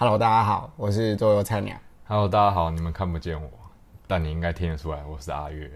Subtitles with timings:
[0.00, 1.76] Hello，大家好，我是桌游菜鸟。
[2.06, 3.50] Hello，大家好，你们看不见我，
[4.06, 5.68] 但你应该听得出来我是阿月。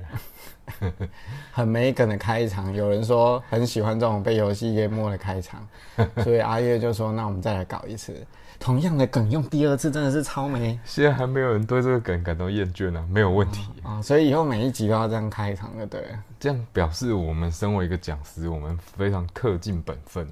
[1.50, 5.66] 很没梗的开场，有人说很喜欢这种被游戏淹没的开场，
[6.22, 8.14] 所以阿月就说：“那我们再来搞一次，
[8.60, 13.68] 同样的梗用第二次，真的是超没现在还没有人对这个梗感到厌倦呢，没有问题。
[13.82, 14.00] 啊！
[14.00, 16.18] 所以以后每一集都要这样开场，就对了。
[16.38, 20.24] 这样表示我们身为一个讲师，我们非常恪尽本分，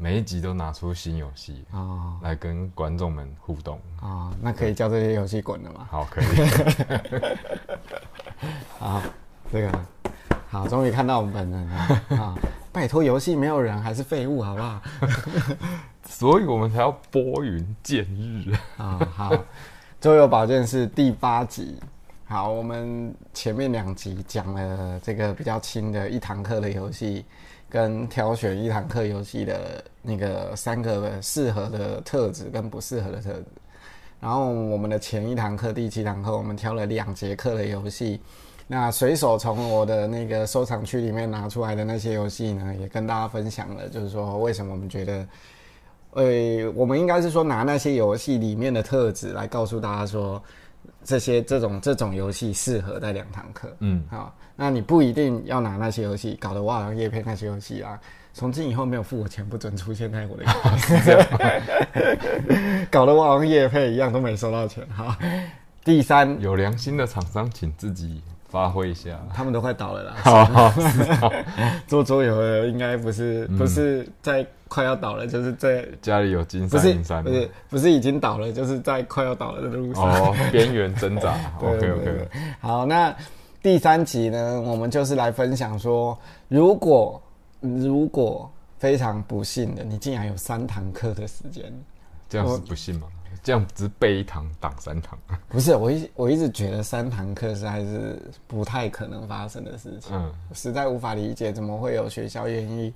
[0.00, 3.80] 每一集都拿出新游戏啊来跟观众们互动。
[4.00, 5.88] 哦，那可以叫这些游戏滚了吗？
[5.90, 6.26] 好，可以。
[8.78, 9.02] 好，
[9.50, 9.80] 这个
[10.48, 11.76] 好，终于看到我们本人了
[12.16, 12.38] 啊！
[12.70, 14.80] 拜托，游戏没有人还是废物，好不好？
[16.08, 18.54] 所以我们才要拨云见日。
[18.76, 19.32] 啊，好，
[20.00, 21.76] 周游保健是第八集。
[22.24, 27.24] 好，我们前面两集讲了这个比较轻的一堂课的游戏，
[27.68, 33.44] 跟挑选一堂课游戏的那个三个适合的特质跟不适合的特质。
[34.20, 38.20] 然后我们的前一堂课第七堂课，我们挑了两节课的游戏。
[38.66, 45.26] 那随手从我的那个收藏区里面拿出来的那些游戏呢，也跟大家分享了，就是说为什么我们觉得
[46.12, 50.42] 呃，我们应该是说拿那些游戏里面的特质来告诉大家说，
[51.02, 53.74] 这些这种这种游戏适合在两堂课。
[53.78, 57.96] 嗯，好，那你不一定要拿那些游戏，搞得我好像叶片那些游戏啊，
[58.34, 60.44] 从今以后没有付我钱不准出现在我的
[62.90, 64.84] 搞得我好像叶配一样都没收到钱。
[64.92, 65.14] 好，
[65.84, 69.10] 第三，有良心的厂商，请自己发挥一下。
[69.32, 70.14] 他们都快倒了啦。
[70.24, 70.74] 好 好，
[71.86, 77.30] 做桌游的应该不是不是在快要倒了，就是在家里有金山银山不。
[77.30, 80.02] 是不是已经倒了，就是在快要倒了的路上。
[80.02, 81.36] 哦，边缘挣扎。
[81.60, 82.28] 对 OK 对 OK 对。
[82.60, 83.14] 好，那
[83.60, 87.20] 第三集呢，我们就是来分享说，如果
[87.60, 91.72] 如果非常不幸的，你竟然有三堂课的时间，
[92.28, 93.08] 这样是不幸吗？
[93.42, 95.18] 这样只背一堂挡三堂。
[95.48, 102.92] 不是我一我一直觉得三堂课实在是不太可能发生的事情，嗯，实在无法理解怎么会有学校愿意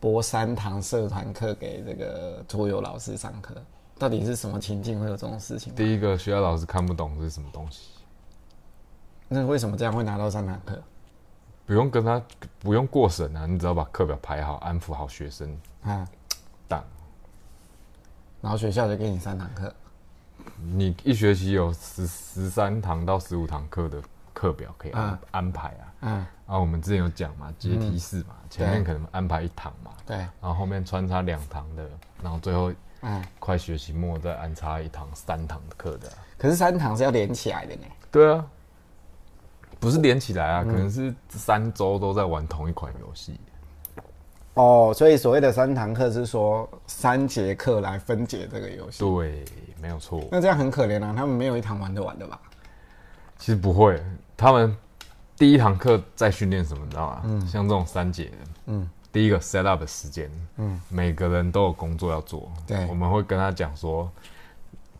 [0.00, 3.54] 播三堂社团课给这个桌游老师上课，
[3.98, 5.74] 到底是什么情境会有这种事情？
[5.74, 7.88] 第一个学校老师看不懂是什么东西，
[9.28, 10.80] 那为什么这样会拿到三堂课？
[11.64, 12.22] 不用跟他
[12.60, 16.06] 不用过审啊，你只要把课表排好，安抚好学生，啊，
[16.68, 16.82] 当
[18.40, 19.74] 然后学校就给你三堂课。
[20.62, 24.00] 你一学期有十十三堂到十五堂课的
[24.32, 25.84] 课表可以安、嗯安排啊。
[26.02, 31.84] 嗯，啊，我们之前有讲嘛，阶梯式嘛，前面可能安排一堂嘛，对，然后后面穿插两堂的，
[32.22, 33.24] 然后最后嗯。
[33.40, 37.82] 快学期末再安插一堂三堂的课的啊、可是三堂是要连起来的呢。
[38.10, 38.46] 对啊，
[39.86, 43.38] 不是连起来啊，可能是三周都在玩同一款游戏。
[44.54, 48.98] 哦，所以所谓的三堂课是说三节课来分解这个游戏。
[48.98, 49.44] 对，
[49.80, 50.24] 没有错。
[50.28, 52.36] 那这样很可怜啊，他们没有一堂玩得完的吧？
[53.38, 54.02] 其实不会，
[54.36, 54.76] 他们
[55.36, 57.20] 第一堂课在训练什么，你知道吗？
[57.22, 58.36] 嗯像这种三节的，
[58.66, 64.10] 嗯，第一个 set up 的时间，嗯，每个人都有工作要做，对我们会跟他讲说，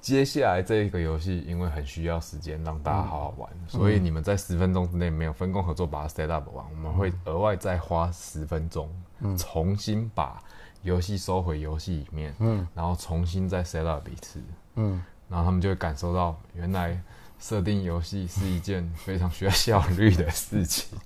[0.06, 8.89] 接下来这个游戏因为很需要时间让大家好好玩，所以你们在十分钟之内没有分工合作把它 set up 完，我们会额外再花十分钟，
[9.37, 10.41] 重新把
[10.83, 14.41] 游戏收回游戏里面，嗯，然后重新再 set up 一次，
[14.77, 16.97] 嗯，然后他们就会感受到原来。
[17.38, 20.99] 设定游戏是一件非常需要效率的事情。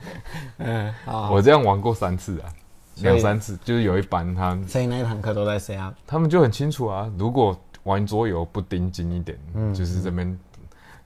[0.58, 1.30] 嗯，好。
[1.30, 2.52] 我这样玩过三次啊，
[2.96, 5.94] 两三次，就是有一班他所以那一堂课都在 C up。
[6.04, 7.56] 他们就很清楚啊，如果
[7.86, 10.38] 玩桌游不盯紧一点，嗯就是这边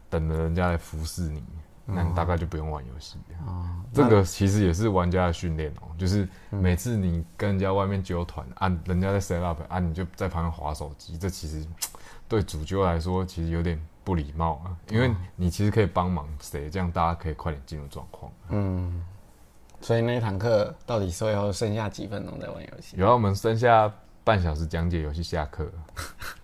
[0.09, 1.43] 等着人家来服侍你，
[1.87, 3.19] 那你大概就不用玩游戏。
[3.47, 11.65] 哦，这个其实也是玩家的训练哦，就是每次你跟人家外面揪团，按人家在 set up，啊，你就在旁边划手机，这其实
[12.27, 18.33] 对主揪来说其实有点不礼貌啊，因为你其实可以帮忙谁，这样大家可以快点进入状况。
[18.49, 19.05] 嗯。
[19.83, 22.99] 所以那一堂课到底最后剩下几分钟在玩游戏？
[22.99, 23.91] 有啊，我们剩下
[24.23, 25.67] 半小时讲解游戏下课，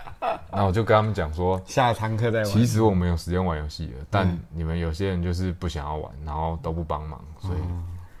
[0.50, 2.46] 然后我就跟他们讲说，下堂课再玩。
[2.48, 7.58] 其实我们有时间玩游戏了，但你们有些人就是不想要玩，然后都不帮忙，所以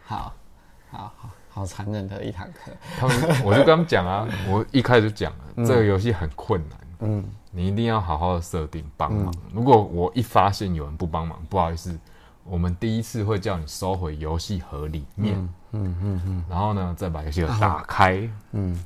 [0.04, 0.32] 好，
[0.90, 2.72] 好好好残忍的一堂课。
[2.98, 7.24] 他们我就跟他们讲啊， 我一开始就讲了，这个游戏很困难，嗯。
[7.54, 9.30] 你一定要好好的设定帮忙。
[9.52, 11.94] 如果我一发现有人不帮忙，不好意思，
[12.44, 15.36] 我们第一次会叫你收回游戏盒里面，
[15.72, 18.82] 嗯嗯嗯然后呢再把游戏盒打开，嗯，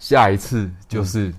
[0.00, 1.32] 下一次就是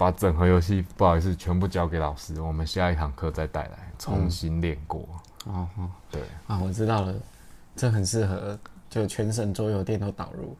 [0.00, 5.06] 把整盒游戏不好意思全部交给老师，我们下一堂课再带来重新练过。
[5.44, 7.14] 哦哦对，啊，我知道了，
[7.76, 8.58] 这很适合
[8.88, 10.56] 就全省桌游店都导入。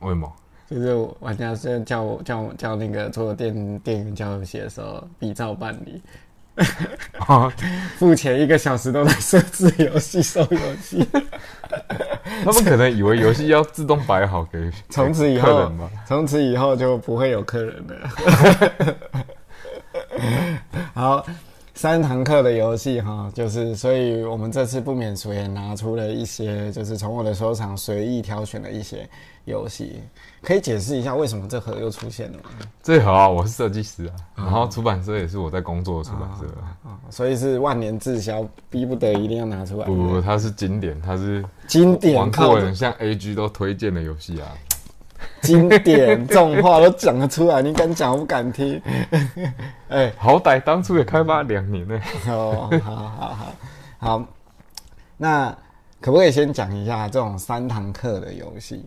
[0.00, 0.30] 为什么？
[0.68, 6.02] 就是玩家是叫我叫我叫那个桌游店店员教游戏的时候，比照办理。
[7.96, 11.06] 付钱一个小时都在设置游戏、收游戏，
[12.44, 15.72] 他们可能以为游戏要自动摆好给从此以客后。，
[16.06, 18.94] 从此以后就不会有客人了。
[20.94, 21.24] 好，
[21.74, 29.08] 三堂课的游戏哈，就是，所以我们这次不免俗也拿出了一些，就是从我的收藏随意挑选了一些
[29.46, 30.02] 游戏，
[30.42, 32.50] 可以解释一下为什么这盒又出现了吗？
[32.82, 36.66] 这盒啊，我是设计师啊，然后出版社也是我在工作的出版社啊。
[36.84, 39.86] 啊、所以是万年滞销，逼不得一定要拿出来。
[39.86, 44.48] 不不不，它是经典，它是经典玩靠过人像 AG 都推荐的游戏啊。
[45.42, 48.82] 经典这种话都讲得出来，你敢讲我不敢听。
[49.90, 52.00] 哎、好歹当初也开发两年呢。
[52.26, 53.52] 哦，好好好
[53.98, 54.24] 好，
[55.16, 55.56] 那
[56.00, 58.84] 可不可以先讲一下这种三堂课的游戏？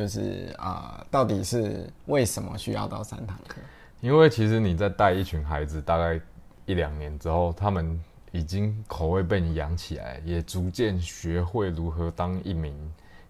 [0.00, 3.60] 就是啊、到底是为什么需要到三堂课？
[4.00, 6.18] 因为其实你在带一群孩子，大概
[6.64, 8.02] 一两年之后，他们
[8.32, 12.74] 已经口味被你养起来，也逐渐学会如何当一名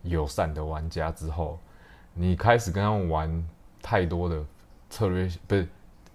[0.02, 1.58] 友善的玩家之后，
[2.14, 3.48] 你开始跟他们玩
[3.82, 4.40] 太多的
[4.88, 5.66] 策略，不是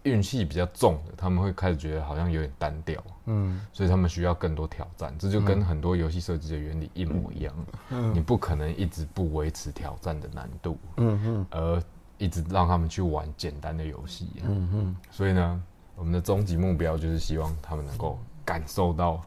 [0.05, 5.13] 运气比较重的，他们会开始觉得好像有点单调，嗯所以他们需要更多挑战。
[5.19, 7.53] 这就跟很多游戏设计的原理一模一样，
[7.89, 11.83] 嗯你不可能一直不维持挑战的难度，嗯嗯而
[12.17, 14.29] 一直让他们去玩简单的游戏。
[14.43, 15.63] 嗯嗯所以呢，
[15.95, 19.21] 我们的终极目标就是希望他们能够感受到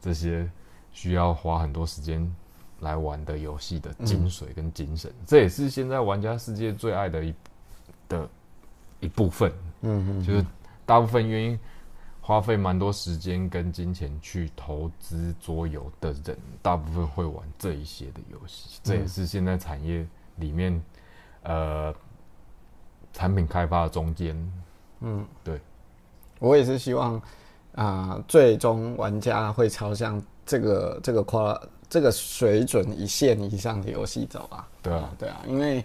[0.00, 0.50] 这些
[0.92, 2.26] 需要花很多时间
[2.80, 5.12] 来玩的游戏的精髓跟精神。
[5.26, 7.34] 这也是现在玩家世界最爱的一
[8.08, 8.28] 的
[9.02, 9.52] 一部分，
[9.82, 10.42] 嗯嗯，就是
[10.86, 11.58] 大部分愿意
[12.20, 18.80] 花费蛮多时间跟金钱去投资桌游的人，大部分会玩这一些的游戏。
[18.82, 20.06] 这也是现在产业
[20.36, 20.82] 里面，
[21.42, 21.92] 呃，
[23.12, 24.52] 产品开发的中间，
[25.00, 25.60] 嗯，对，
[26.38, 27.20] 我也是希望
[27.74, 34.68] 啊、最终玩家会朝向这个这个夸这个水准一线以上的游戏走啊。
[34.82, 35.82] 对啊，对啊，因为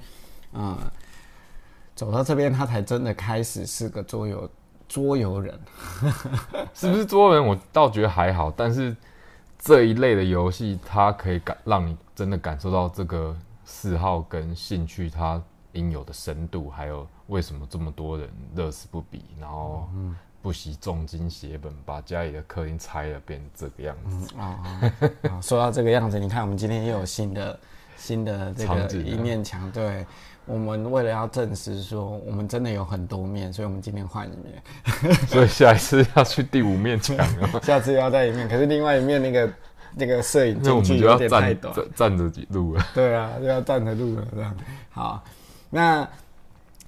[0.54, 0.78] 啊、
[1.98, 4.48] 走到这边他才真的开始是个桌游
[4.88, 5.60] 桌游人。
[6.76, 7.44] 是不是桌游人？
[7.44, 8.96] 我倒觉得还好，但是
[9.58, 13.36] 这一类的游戏，它可以感让你真的感受到这个
[13.66, 15.42] 嗜好跟兴趣它
[15.72, 19.90] 应有的深度，还有为什么这么多人乐此不疲，然后
[20.40, 24.36] 不惜重金写本把家里的客厅拆了变这个样子。
[24.38, 24.62] 啊、
[25.32, 27.60] 啊说到这个样子，你看我们今天又有新的
[27.98, 30.06] 新的这个一面墙，对
[30.48, 39.54] 我们为了要证实说我们真的有很多面，所以我们今天换一面， 所以下一次要去第五面墙了， 下次要在一面，可是另外一面那个
[39.94, 42.86] 那个摄影那我进去有们就要点太短，站站站着几路了。
[42.96, 44.56] 对啊，就要站着录了这样。
[44.90, 45.24] 好，
[45.70, 46.08] 那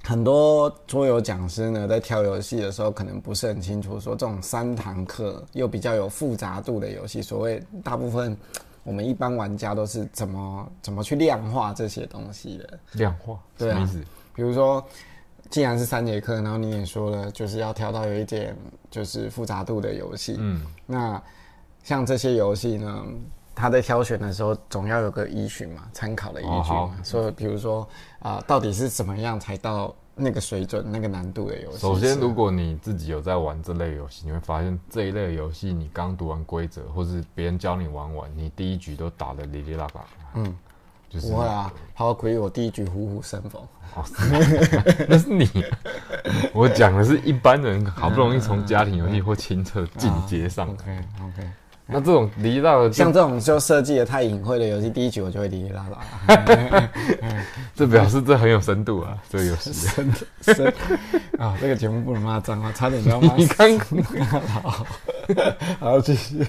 [0.04, 8.36] 很多桌游讲师呢，在挑游戏的时候，可能不是很清楚，说这种三堂课又比较有复杂度的游戏，所谓大部分
[8.84, 12.80] 我们一般玩家都是怎么怎么去量化这些东西的。
[12.94, 13.90] 量化对啊？
[14.34, 14.84] 比如说，
[15.50, 18.56] 既然是三节课，然后你也说了，就是要挑到有一点
[18.90, 21.22] 就是复杂度的游戏，嗯，那
[21.84, 23.04] 像这些游戏呢，
[23.54, 26.96] 它在挑选的时候总要有个依循嘛，参考的依据嘛。
[27.04, 27.88] 所以比如说
[28.20, 31.78] 啊、到底是怎么样才到那个水准、那个难度的游戏？
[31.78, 40.06] 首先，如果你自己有在玩这类游戏，你会发现这一类的游戏，你刚读完规则，或是别人教你玩完，你第一局都打得哩哩啦啦。
[40.36, 40.56] 嗯，
[41.10, 43.62] 就是不会啊，好亏我第一局虎虎生风。
[43.96, 45.50] 哦，是 那是你。
[46.54, 51.50] 我讲的是一般人好不容易从家庭游戏或亲测进阶上来，OK OK，
[51.92, 56.90] 那这种哩哩啦啦就像这种就设计的太隐晦的游戏，第一局我就会离离拉拉。
[57.74, 59.72] 这表示这很有深度啊，这个游戏。
[59.96, 60.68] 真的真
[61.40, 63.54] 啊， 这个节目不能骂脏话，差点就要骂你死。
[63.56, 63.80] 看，
[64.62, 64.86] 好，
[65.80, 66.46] 好继续。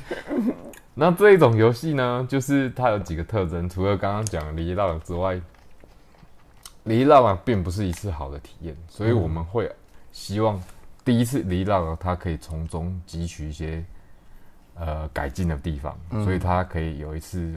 [0.94, 5.40] 那这一种游戏呢，就是它有几个特征，除了刚刚讲的哩哩啦啦之外，
[6.84, 9.70] 哩哩啦啦并不是一次好的体验，所以我们会
[10.12, 10.62] 希望
[11.02, 13.82] 第一次哩哩啦啦它可以从中汲取一些
[14.80, 17.54] 呃改进的地方，所以它可以有一次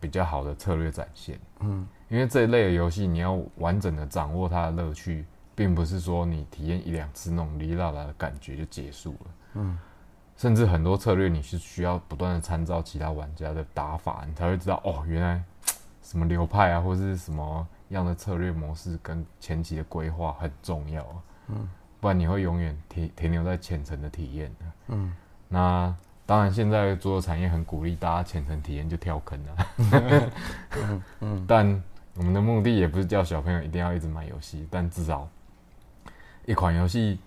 [0.00, 1.38] 比较好的策略展现。
[1.60, 5.24] 嗯因为这一类的游戏，你要完整的掌握它的乐趣，
[5.54, 9.30] 并不是说你体验一两次那种哩哩啦啦的感觉就结束了。
[9.54, 9.78] 嗯
[10.36, 15.42] 甚至很多策略你是需要不断的参照其他玩家的打法，你才会知道哦，原来
[16.02, 21.06] 什么流派啊，或是什么样的策略模式跟前期的规划很重要。
[21.48, 21.68] 嗯
[22.00, 24.52] 不然你会永远停停留在浅层的体验。
[24.88, 25.14] 嗯
[25.48, 25.94] 那
[26.32, 30.30] 当然，现在桌游产业很鼓励大家浅层体验就跳坑啊。
[31.20, 31.82] 嗯但
[32.14, 35.28] 我们的目的也不是叫小朋友一定要一直买游戏，但至少
[36.46, 37.18] 一款游戏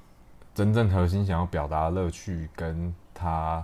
[0.56, 3.64] 真正核心想要表达的乐趣，跟它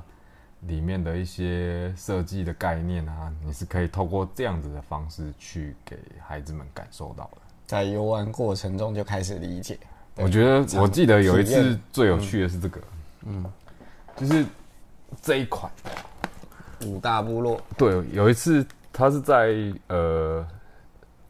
[0.68, 7.38] 里面的一些设计的概念啊，你是可以透过这样子的方式去给孩子们感受到的。
[7.66, 9.80] 在游玩过程中就开始理解。
[10.18, 12.80] 我觉得我记得有一次最有趣的是这个，
[13.26, 13.44] 嗯，
[14.16, 14.46] 就是
[15.22, 15.72] 这一款，
[16.86, 19.54] 五大部落，对，有一次他是在
[19.88, 20.46] 呃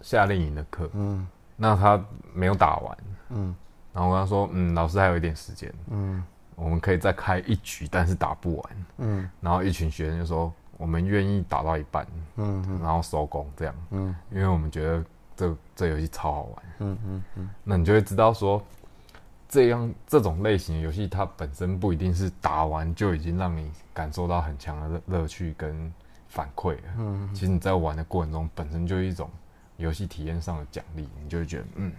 [0.02, 1.28] 夏令营的课，嗯。
[1.58, 2.98] 那他没有打完，
[3.30, 3.56] 嗯。
[3.94, 6.24] 然后我跟他说，嗯，老师还有一点时间，嗯。
[6.56, 8.86] 我们可以再开一局，但是打不完。
[8.98, 9.30] 嗯。
[9.40, 12.08] 然后一群学生就说，我们愿意打到一半，
[12.38, 14.16] 嗯然后收工这样，嗯。
[14.32, 15.04] 因为我们觉得
[15.36, 16.64] 这这游戏超好玩。
[16.80, 17.50] 嗯嗯嗯。
[17.64, 18.64] 那你就会知道说，
[19.52, 25.94] 这样这种类型的游戏，它本身不一定是打完就已经让你感受到很强的乐乐趣跟
[26.30, 26.82] 反馈了。
[26.98, 29.30] 嗯其实你在玩的过程中，本身就有一种
[29.76, 31.92] 游戏体验上的奖励，你就会觉得，嗯，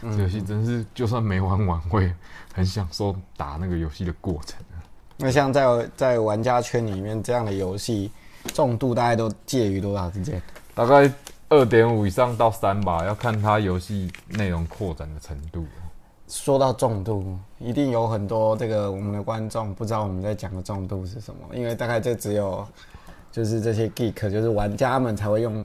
[0.00, 2.10] 这游戏真是就算没玩完，会
[2.54, 4.58] 很享受打那个游戏的过程。
[5.18, 8.10] 那像在在玩家圈里面，这样的游戏
[8.54, 10.40] 重度大概都介于多少之间？
[10.74, 11.12] 大概
[11.50, 15.66] 二点五以上到三吧，要看它游戏内容扩展的程度。
[16.28, 22.66] 说到重度，一定有很多这个我们的观众不知道我们在讲的重度是什么，因为大概就只有
[23.32, 25.64] 就是这些 geek，就是玩家们才会用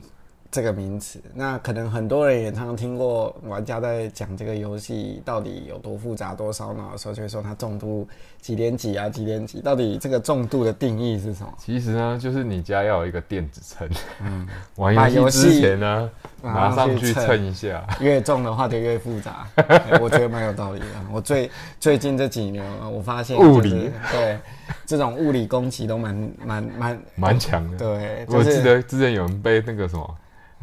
[0.54, 1.20] 这个名词。
[1.34, 8.06] 那可能很多人也常常听过玩家在讲这个游戏到底有多复杂、多烧脑的时候，就会说它重度
[8.40, 9.60] 几点几啊、几点几。
[9.60, 11.52] 到底这个重度的定义是什么？
[11.58, 13.88] 其实呢，就是你家要有一个电子秤，
[14.22, 14.46] 嗯
[14.76, 16.08] 玩把游游戏之前呢，
[16.40, 17.84] 拿拿上去称称一下。
[18.00, 20.86] 越重的话就越复杂，欸 我觉得蛮有道理的。
[21.12, 24.38] 我最最近这几年，我发现、就是、物理对
[24.86, 27.78] 这种物理攻击都蛮蛮蛮蛮强的。
[27.78, 30.16] 对，我就是记得之前有人被那个什么，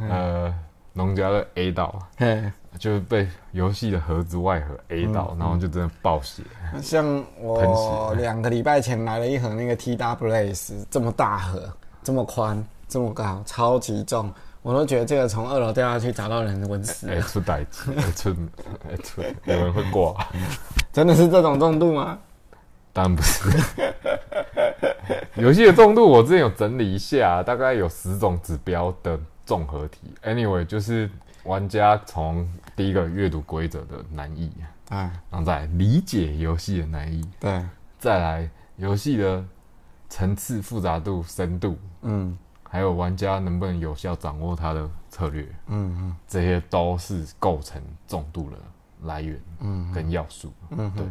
[0.09, 0.53] 呃，
[0.93, 2.43] 农家乐 A 到，嘿
[2.79, 6.41] 就是被游戏的盒子外盒 A 到，然后就真的爆血。
[6.81, 11.69] 像我血两个礼拜前来了一盒那个 T W S，这么大盒，
[12.01, 18.35] 这么宽，这么高，超级重，我都觉得这个从二楼掉下去砸到人稳死哎、了，出歹机，哎出
[18.89, 20.15] 哎出，有人会挂？
[20.93, 22.17] 真的是这种重度吗？
[22.93, 23.49] 当然不是。
[25.35, 29.19] 游戏的重度我之前有整理一下，大概有十种指标的
[29.51, 29.99] 综合体。
[30.23, 31.11] Anyway，就是
[31.43, 34.49] 玩家从第一个阅读规则的难易，
[34.87, 37.61] 哎，然后再理解游戏的难易，对，
[37.99, 39.43] 再来游戏的
[40.07, 42.37] 层次、复杂度、深度，嗯。
[42.63, 46.15] 还有玩家能不能有效掌握它的策略，嗯嗯。
[46.25, 48.55] 这些都是构成重度的
[49.01, 50.53] 来源嗯跟要素。
[50.69, 51.05] 嗯，对，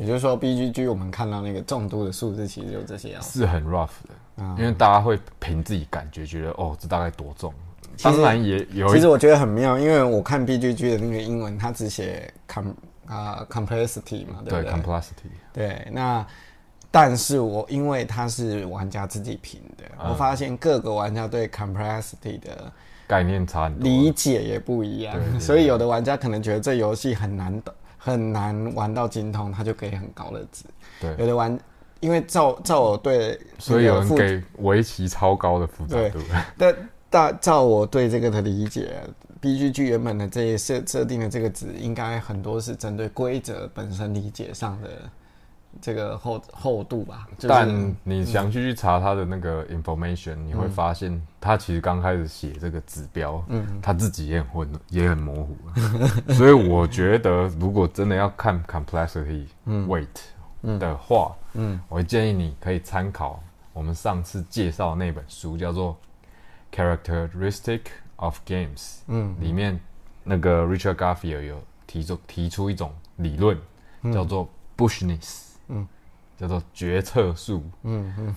[0.00, 3.20] 也就是说 B G G 我们看到那个重度的数字，其实就这些啊。
[3.22, 7.52] 是很 rough 的，嗯因为大家会凭自己感觉觉得哦，这大概多重。
[7.96, 12.68] 实当然也有一其实我觉得很妙，因为我看 B G G 的那个英文，它只写 com
[13.06, 16.24] 啊、complexity 嘛，对对不对？complexity，对，那
[16.90, 22.72] 但是我因为它是玩家自己评的，嗯我发现各个玩家对 complexity 的
[23.06, 23.82] 概念差很多。
[23.82, 30.64] 理解也不一样所以有的玩家可能觉得这游戏很难懂，很难玩到精通，他就给很高的值。
[31.00, 31.58] 对有，的玩，
[32.00, 36.18] 因为照照我对所以有人给围棋超高的复杂度。
[36.56, 36.74] 但
[37.10, 38.94] 大照我对这个的理解
[39.40, 44.88] ，B G G 原本的这些设设定的这个值，应该很多是针对规则本身理解上的
[45.80, 47.26] 这个厚厚度吧。
[47.36, 55.56] 就是、但你详细去查他的那个 information，、你会发现他其实刚开始写这个指标，嗯他自己也很混，也很模糊。
[56.34, 60.06] 所以我觉得，如果真的要看 complexity、weight
[60.78, 65.96] 的话，嗯我会建议你可以参考我们上次介绍那本书，叫做
[66.76, 67.82] 《Characteristic
[68.16, 68.76] of Games》。
[69.06, 69.78] 嗯里面
[70.24, 73.56] 那个 Richard Garfield 有提出提出一种理论，
[74.12, 75.86] 叫做 Bushness，嗯
[76.36, 77.62] 叫做决策树。
[77.82, 78.36] 嗯嗯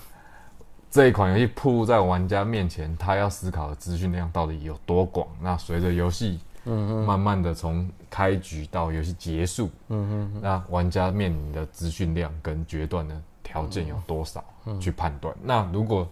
[0.90, 5.26] 这一款游戏铺露在玩家面前，他要思考的资讯量到底有多广？
[5.42, 15.34] 那随着游戏嗯慢慢的从开局到游戏结束，嗯嗯那玩家面临的资讯量跟决断的条件有多少、嗯去判断。
[15.42, 16.08] 那如果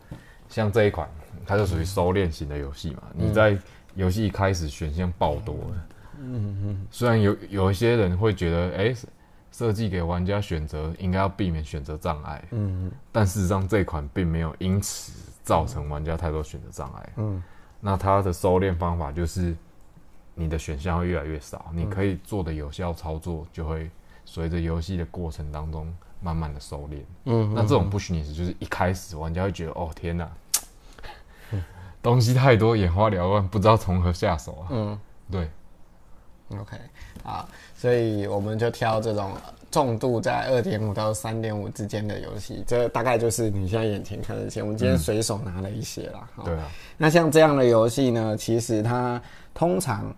[0.47, 1.09] 像这一款，
[1.45, 3.57] 它就属于收敛型的游戏嘛，嗯你在
[3.95, 5.87] 游戏一开始选项爆多了，
[6.21, 8.95] 嗯嗯，虽然有有一些人会觉得，哎、
[9.51, 15.11] 设计给玩家选择应该要避免选择障碍，嗯但事实上这款并没有因此
[15.43, 17.09] 造成玩家太多选择障碍。
[17.17, 17.43] 嗯
[17.81, 19.55] 那它的收敛方法就是，
[20.35, 23.89] 你的选项会越来越少，你可以做的有效操作就会
[24.25, 25.91] 随着游戏的过程当中
[26.21, 27.01] 慢慢的收敛。
[27.25, 30.29] 嗯那这种不虚拟式就是一开始玩家会觉得，哦天哪，
[32.01, 34.67] 东西太多，眼花缭乱，不知道从何下手啊。
[34.71, 34.99] 嗯
[35.31, 35.49] 对，
[36.51, 36.77] ，OK，
[37.23, 39.31] 啊，所以我们就挑这种
[39.71, 44.63] 重度在二点五到三点五之间的游戏，这大概就是你现在眼前看得见。
[44.63, 46.27] 我们今天随手拿了一些啦。
[46.35, 49.21] 哈对啊，那像这样的游戏呢，其实它
[49.53, 50.13] 通常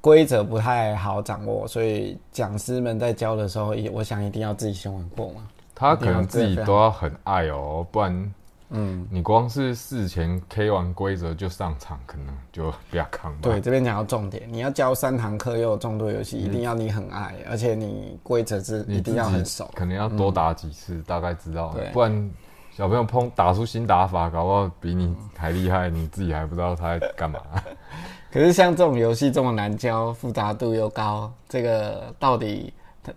[0.00, 5.48] 规则不太好掌握，所以讲师们在教的时候，也我想一定要自己先玩过嘛。
[5.74, 8.34] 他可能自己都要很爱哦，不然
[8.72, 13.38] 嗯，你光是事前 K 完规则就上场，可能就比较扛吧。
[13.42, 19.70] 对，这边讲到重点，你要教三堂课又有众多游戏，一定要你很爱，而且你规则是一定要很熟。
[19.74, 22.30] 可能要多打几次，大概知道对，不然
[22.74, 27.38] 小朋友碰打出新打法，搞不好比你还厉害，你自己还不知道他在干嘛。
[28.32, 33.12] 可是像这种游戏这么难教，复杂度又高，这个到底它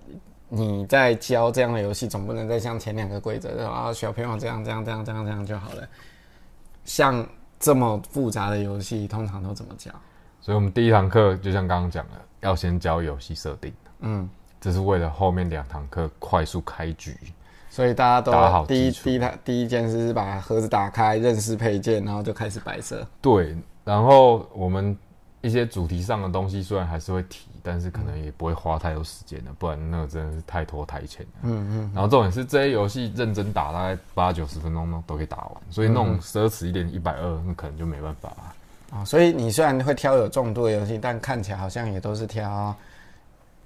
[0.49, 5.87] 你在教这样的游戏，总不能再像前两个规则啊，小朋友这样这样这样这样这样就好了。
[6.83, 7.25] 像
[7.59, 9.91] 这么复杂的游戏，通常都怎么教？
[10.39, 12.11] 所以我们第一堂课就像刚刚讲的，
[12.41, 14.29] 要先教游戏设定，嗯，
[14.61, 17.17] 这是为了后面两堂课快速开局。
[17.67, 23.05] 所以大家打好都第一第一台第一件事是把盒子打开，认识配件，然后就开始摆设。
[23.19, 24.95] 对，然后我们
[25.45, 31.31] 一些主题上的东西虽然还是会提，但是可能也不会花太多时间了，不然那个真的是太拖台前了。
[31.43, 38.97] 嗯嗯，然后重点是这些游戏认真打，大概八九十分钟都都可以打完，所以那种奢侈一点一百二，那可能就没办法了。
[38.97, 42.75] 啊、所以你虽然会挑有重度的游戏，但看起来好像也都是挑。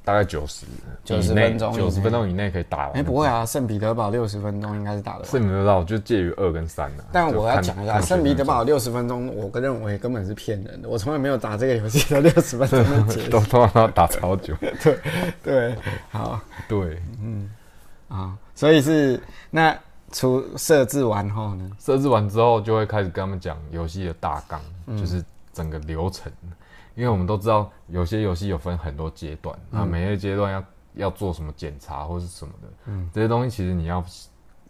[0.10, 0.66] 大概九十
[1.06, 2.94] 九十分钟九十分钟以内可以打完。
[2.94, 5.28] 哎、不会啊，圣彼得堡六十分钟应该是打得完。
[5.28, 7.04] 圣彼得堡就介于二跟三了。
[7.12, 10.90] 但我要讲一下，圣彼得堡六十分钟，我个认为根本是骗人的。
[10.90, 14.56] 我从来没有打这个游戏的六十分钟 都通常都要打超久。
[14.84, 14.98] 对
[15.44, 15.76] 对，
[16.10, 17.48] 好对，嗯
[18.08, 19.78] 啊，所以是那
[20.12, 21.70] 除设置完后呢？
[21.78, 25.24] 设置完之后就会开始跟他们讲游戏的大纲，嗯就是
[25.54, 26.32] 整个流程。
[26.96, 30.64] 因为我们都知道有些游戏有分很多阶段，嗯那、每个阶段要
[30.96, 34.04] 要做什么检查或是什么的，嗯，这些东西其实你要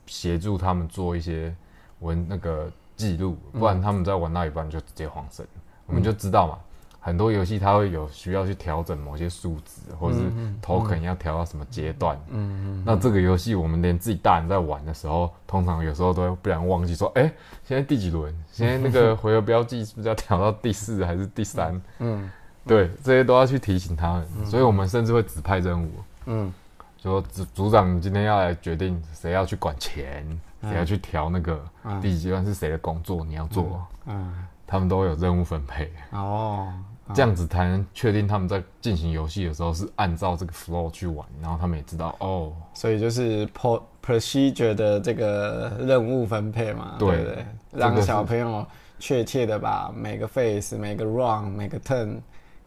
[0.05, 1.55] 协助他们做一些
[1.99, 5.47] 文那个记录，不然他们在玩到一半就直接晃神，
[5.85, 6.59] 我们就知道嘛。
[6.99, 10.19] 很多游戏它会有需要去调整某些数值，或是
[10.61, 12.17] 头可能要调到什么阶段。
[12.29, 12.83] 嗯嗯。
[12.85, 17.31] 那这个游戏我们连自己大人在玩的时候，通常有时候都会不然忘记说，哎、
[17.63, 18.33] 现在第几轮？
[18.51, 21.81] 现在那个回合标记是不是要调到第四还是第三？
[21.99, 22.29] 嗯
[22.67, 24.27] 对，这些都要去提醒他们。
[24.45, 25.89] 所以我们甚至会指派任务，
[26.25, 26.53] 嗯
[27.01, 30.23] 说组组长，今天要来决定谁要去管钱，
[30.63, 31.57] 谁要去调那个
[32.01, 33.81] 第几阶段是谁的工作，你要做。
[34.05, 34.33] 嗯，
[34.67, 36.71] 他们都有任务分配，哦，
[37.13, 47.45] 这样子才能确定他们在进行游戏的时候是按照这个 flow 去玩，然后他们也知道哦，所以就是 pro procedure 的这个任务分配嘛，对对不对？
[47.71, 48.65] 让小朋友
[48.99, 52.17] 确切的把每个 face、每个 run、每个 turn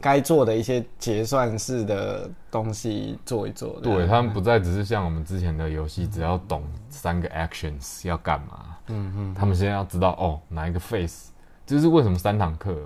[0.00, 3.78] 该做的一些结算式的东西做一做。
[3.80, 11.30] 对他们不再只是像我们之前的游戏，只要懂三个 actions 要干嘛，嗯嗯，他们现在要知道哦哪一个 face，
[11.64, 12.76] 这是为什么三堂课，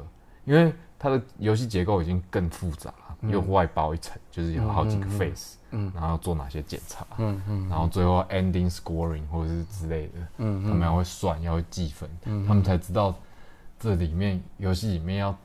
[0.44, 0.72] 因为
[1.06, 2.92] 它的游戏结构已经更复杂，
[3.22, 12.10] 又外包一层，就是有好几个 phase，嗯，然后要做哪些检查，嗯嗯，然后最后 ending scoring 或者是之类的，嗯他们要会算，要会计分，
[12.44, 13.14] 他们才知道
[13.78, 15.38] 这里面游戏里面要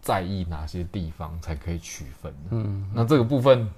[0.00, 2.34] 在意哪些地方才可以取分。
[2.48, 3.68] 嗯，那这个部分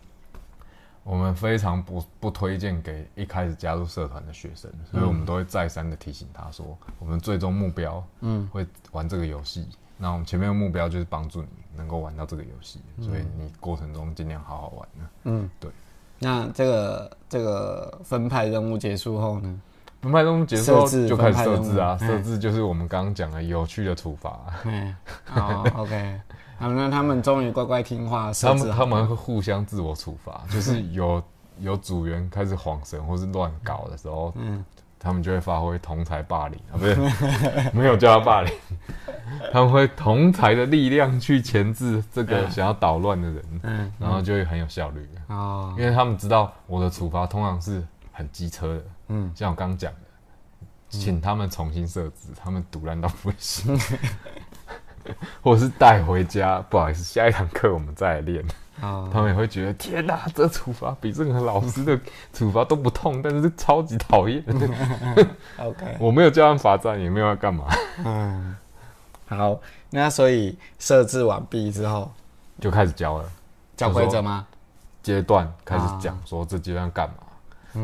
[1.02, 9.66] 我们非常不不推荐给一开始加入社团的学生，所以我们都会再三的提醒他说，我们最终目标，嗯，会玩这个游戏。
[10.02, 15.08] 那我们前面的目标就是帮助你能够玩到这个游戏，所以你过程中尽量好好玩呢。
[15.22, 15.70] 嗯，对。
[16.18, 19.60] 那这个这个分派任务结束后呢？
[20.00, 26.20] 分派任务结束后就开始设置啊，嗯设置就是我们刚刚讲的有趣的处罚，嗯，好， OK，
[26.58, 31.22] 好，那他们终于乖乖听话，他们他们会互相自我处罚，就是有
[31.60, 34.64] 有组员开始晃神或是乱搞的时候，嗯，
[35.02, 36.96] 他们就会发挥同才霸凌啊，不是
[37.74, 38.52] 没有叫他霸凌，
[39.52, 49.32] 他们会同才的力量去钳制这个想要捣乱的人，嗯然后就会很有效率，哦，因为他们知道我的处罚通常是很机车的，嗯。
[49.34, 49.98] 像我刚刚讲的，
[50.88, 53.76] 请他们重新设置，他们堵烂到不行，
[55.42, 58.44] 或者是带回家，不好意思，下一堂课我们再来练。
[58.82, 61.96] 好，他们也会觉得天哪、这处罚比任何老师的
[62.32, 64.44] 处罚都不痛，但是超级讨厌。
[65.56, 67.66] OK，我没有叫他们罚站，也没有要干嘛，
[68.04, 68.56] 嗯，
[69.28, 72.10] 好，那所以设置完毕之后，
[72.58, 73.30] 就开始教了。
[73.76, 74.44] 教规则吗？
[75.00, 77.14] 阶段开始讲说这阶段干嘛。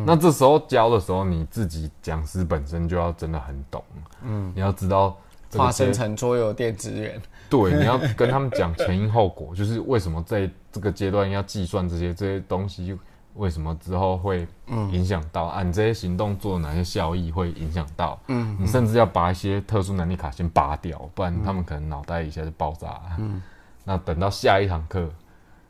[0.05, 3.83] 那这时候教的时候，你自己讲师本身就要真的很懂，
[4.23, 7.21] 嗯，你要知道这个化身成桌游店职员。
[7.49, 12.99] 对，你要跟他们讲前因后果，就是为什么在这个阶段要计算这些这些东西，
[13.35, 15.63] 为什么之后会影响到、啊？
[15.63, 18.21] 你这些行动做哪些效益会影响到？
[18.27, 23.01] 嗯，你甚至要把一些特殊能力卡先拔掉，不然他们可能脑袋一下就爆炸。
[23.19, 23.41] 嗯，
[23.85, 25.09] 那等到下一堂课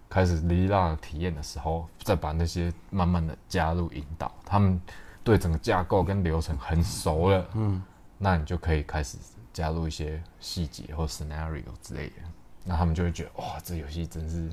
[0.09, 4.81] 开始离让体验的时候，再把那些慢慢的加入引导，他们
[5.23, 7.47] 对整个架构跟流程很熟了。
[7.55, 7.81] 嗯，
[8.17, 9.17] 那你就可以开始
[9.59, 12.15] 加入一些细节或 scenario 之类的，
[12.63, 14.49] 那他们就会觉得哇，这游戏真是，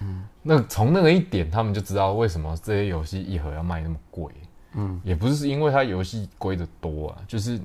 [0.00, 4.32] 嗯，那从那个一点，他们就知道为什么这些游戏一盒要卖那么贵，
[4.72, 7.60] 嗯，也不是因为它游戏规则多啊，就是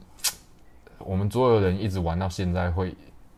[1.00, 2.96] 我们所有人一直玩到现在会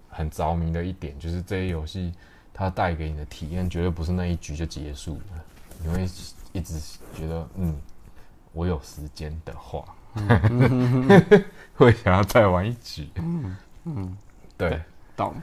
[0.09, 2.11] 很着迷的一点，就是这些游戏
[2.53, 5.45] 它带给你的体验绝对不是那一局就结束了，
[5.81, 6.03] 你会
[6.51, 6.77] 一直
[7.17, 7.73] 觉得，嗯，
[8.51, 9.85] 我有时间的话。
[11.77, 13.07] 会想要再玩一局。
[13.15, 14.17] 嗯嗯，
[14.57, 14.81] 对，
[15.15, 15.33] 懂。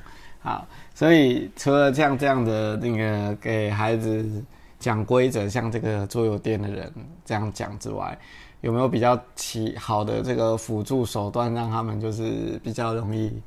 [0.41, 4.43] 好，所以除了像这样的那个给孩子
[4.81, 6.93] 讲规则，像这个桌游店的人
[7.25, 8.19] 这样讲之外，
[8.61, 13.41] 有没有比较起好的这个辅助手段，让他们就是比较容易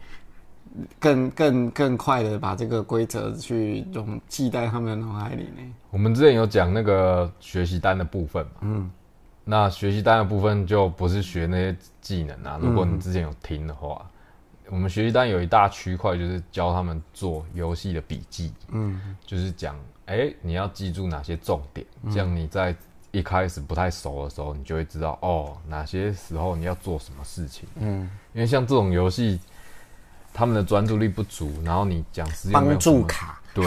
[0.97, 5.73] 更更更快的把这个规则去融记在他们的脑海里呢？
[5.89, 8.89] 我们之前有讲那个学习单的部分嘛，嗯。
[9.47, 12.59] 那学习单的部分就不是学那些技能啊。
[12.59, 14.03] 如果你之前有听的话，
[14.69, 18.51] 我们学习单有一大区块就是教他们做游戏的笔记。
[18.69, 19.75] 嗯，就是讲，
[20.07, 22.75] 哎，你要记住哪些重点，这样你在
[23.11, 27.69] 一开始不太熟的时候，你就会知道哦，哪些时候你要做什么事情。
[27.75, 29.39] 嗯，因为像这种游戏，
[30.33, 33.63] 他们的专注力不足，然后你讲师帮助卡，对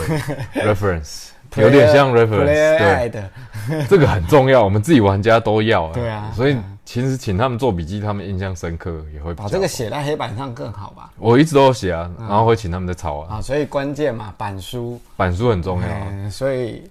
[0.55, 1.29] ，reference。
[1.57, 3.23] 有点像 reference，对，
[3.89, 5.89] 这个很重要，我们自己玩家都要。
[5.93, 11.11] 对啊，所以其实请他们做笔记，他们印象深刻也会把这个写在黑板上更好吧？
[11.19, 13.37] 我一直都有写啊，然后会请他们在抄啊。
[13.37, 16.31] 啊，所以关键嘛，板书，板书很重要。
[16.31, 16.83] 所以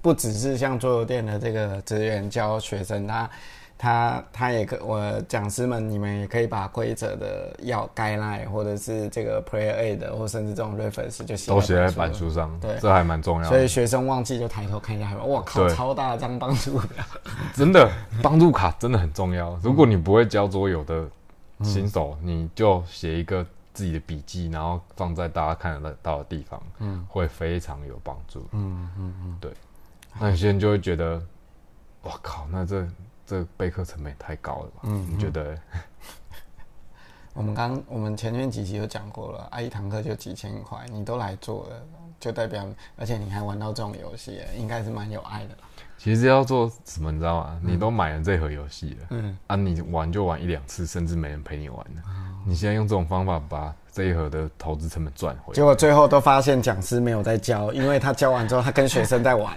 [0.00, 3.28] 不只是像桌游店的这个职员教学生，他。
[3.84, 13.46] 他他也可，我讲师们，你们也可以把规则的要 guideline，或者是这个 prayer aid 或甚至这种 reference 就写都写在板书上，对，这还蛮重要。
[13.46, 17.04] 所以学生忘记就抬头看一下，我靠，超大张帮助表，
[17.52, 17.86] 真的
[18.22, 19.54] 帮助卡真的很重要。
[19.62, 21.04] 如果你不会教桌游的
[21.62, 28.48] 新手，你就写一个自己的笔记，然后放在大家看得到的地方，嗯，会非常有帮助。
[28.52, 29.52] 嗯嗯嗯，对。
[30.18, 31.22] 那有些人就会觉得，
[32.04, 32.82] 哇靠，那这。
[33.26, 34.80] 这备课成本也太高了吧？
[34.84, 35.56] 嗯，你觉得？
[37.34, 41.82] 我们刚我们前面几集有讲过了，啊，一堂课就几千块，你都来做了，
[42.20, 42.64] 就代表，
[42.96, 45.62] 而且你还玩到这种游戏，应该是蛮有爱的啦。
[45.98, 47.60] 其实要做什么，你知道吗？
[47.60, 52.02] 你都买了这盒游戏了，嗯，啊，你玩就玩一两次，甚至没人陪你玩了。
[52.46, 59.52] 你现在用这种方法把这一盒的投资成本赚回，结果最后都发现讲师没有在教，因为他教完之后，他跟学生在玩。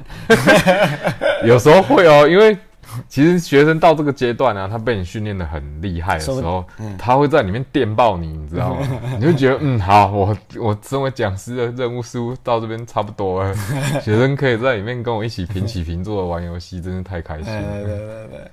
[1.46, 2.58] 有时候会哦，因为。
[3.08, 6.64] 其实学生到这个阶段呢，他被你训练的很厉害的时候，
[6.98, 8.88] 他会在里面电爆你，你知道吗？
[9.20, 13.54] 你就觉得嗯好，我我身为讲师的任务似乎到这边差不多了，
[14.02, 17.84] 学生可以在里面跟我一起平起平坐的玩游戏，真是太开心了。
[17.84, 18.52] 对对对对，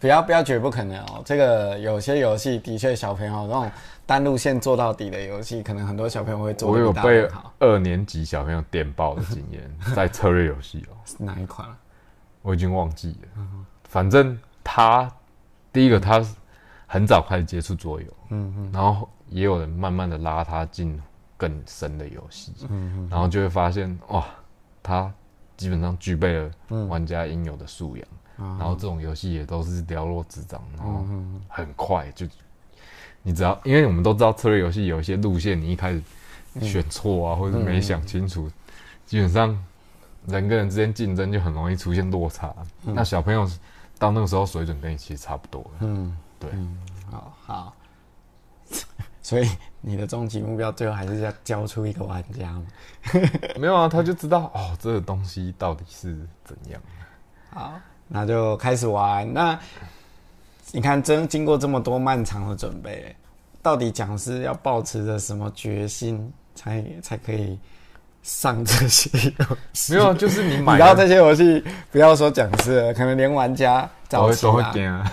[0.00, 1.22] 不要不要觉得不可能哦。
[1.24, 3.70] 这个有些游戏的确小朋友那种
[4.06, 6.70] 单路线做到底的游戏，可能很多小朋友会做。
[6.70, 10.94] 我有被二年级小朋友电爆的经验，在策略游戏哦。
[11.18, 11.66] 哪一款？
[12.42, 13.44] 我已经忘记了，
[13.84, 15.10] 反正他
[15.72, 16.24] 第一个他
[16.86, 21.00] 很早开始接触桌游，嗯嗯，然后也有人慢慢的拉他进
[21.36, 24.24] 更深的游戏，嗯嗯，然后就会发现哇，
[24.82, 25.12] 他
[25.56, 26.50] 基本上具备了
[26.86, 28.06] 玩家应有的素养，
[28.58, 31.04] 然后这种游戏也都是寥落指掌，然后
[31.48, 32.26] 很快就，
[33.22, 36.02] 你只要因为我们都知道策略游戏有一些路线，你一开始
[36.60, 38.50] 选错啊，或者没想清楚，
[39.04, 39.64] 基本上。
[40.28, 42.54] 人跟人之间竞争就很容易出现落差。
[42.82, 43.48] 那小朋友
[43.98, 45.68] 到那个时候水准跟你其实差不多。
[45.80, 46.50] 嗯，对。
[47.10, 47.74] 好好。
[49.22, 49.48] 所以
[49.82, 52.66] 你的终极目标最后还是要教出一个玩家吗？
[53.58, 56.80] 没有啊，他就知道哦，这个东西到底是怎样。
[57.50, 59.30] 好，那就开始玩。
[59.30, 59.58] 那
[60.72, 63.14] 你看，真经过这么多漫长的准备，
[63.62, 67.58] 到底讲师要保持着什么决心，才才可以？
[68.28, 74.46] 上这些游戏 没有，就是你买到这些游戏，不要说讲师了，可能连玩家早期
[74.84, 75.10] 啊，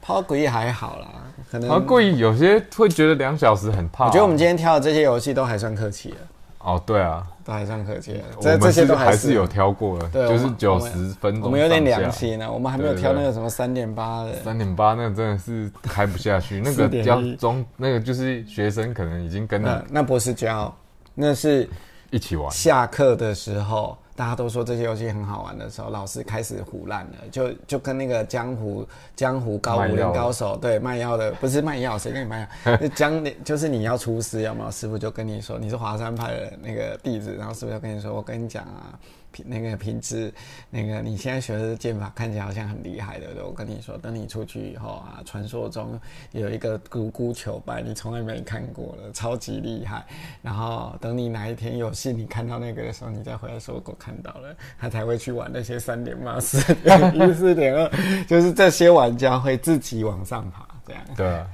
[0.00, 1.08] 抛鬼还好啦，
[1.50, 4.06] 可能抛鬼有些会觉得两小时很怕。
[4.06, 6.16] 我觉得我们今天挑的这些游戏都还算客气了。
[6.60, 8.22] 哦，对啊，都还算可接。
[8.36, 11.42] 我们这这些都还是有挑过的，对就是九十分钟。
[11.42, 14.34] 我们有点良心呢，我们还没有挑那个什么三点八的。
[14.44, 20.72] 三点八那个真的是开不下去，那个4.1要中那个就是学生可能已经跟你那那不是教，
[21.16, 21.68] 那是
[22.12, 32.76] 一起玩，下课的时候，大家都说这些游戏很好玩的时候，老师开始胡乱了，就就跟那个江湖江湖高武林高手对卖药的，不是卖药，谁跟你卖药？
[32.76, 34.70] 就 江就是你要出师，有没有？
[34.70, 38.92] 师傅就跟你说你是华山派的那个弟子，然后师傅就跟你说，我跟你讲啊。
[39.32, 40.32] 品那个品质，
[40.70, 45.98] 那个你现在学的剑法看起来好像很厉害的，对我跟你说，等你出去以后啊，传说中
[46.32, 50.04] 有一个独孤求败，你从来没看过了，超级厉害。
[50.42, 57.90] 然后等你哪一天有幸你看到那个的时候，你再回来说我看到了，他才会去玩那些三点八、四点一、四点二，
[58.26, 61.02] 就是这些玩家会自己往上爬，这样。
[61.16, 61.50] 对啊，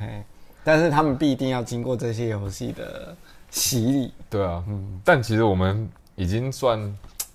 [0.65, 3.17] 但是他们必定要经过这些游戏的
[3.51, 4.13] 洗礼。
[4.29, 6.79] 对啊，嗯但其实我们已经算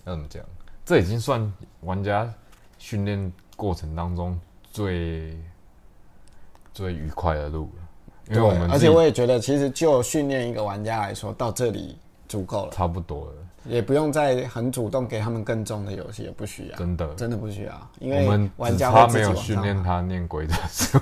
[0.05, 0.43] 要怎么讲？
[0.85, 2.31] 这已经算玩家
[2.77, 4.37] 训练过程当中
[4.71, 5.37] 最
[6.73, 13.33] 最愉快的路了，因为我们而且我也觉得，其实就训练一个玩家来说，到这里足够了，差不多了，
[13.65, 17.13] 也不用再很主动给他们更重的游戏，也不需要，真的。
[17.15, 19.33] 真的不需要，因我为们玩家他没有。
[19.35, 20.99] 训练他念规则书，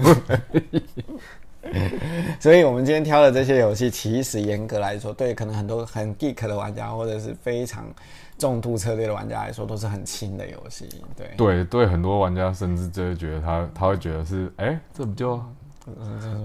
[2.40, 7.86] 所以我们今天挑的这些游戏，其实严格来说，对可能很多很 geek 的玩家，或者是非常
[8.42, 10.90] 重度策略的玩家来说，都是很轻的游戏。
[11.16, 15.40] 对，对对，很多玩家甚至就会觉得他他会觉得是，哎、这不就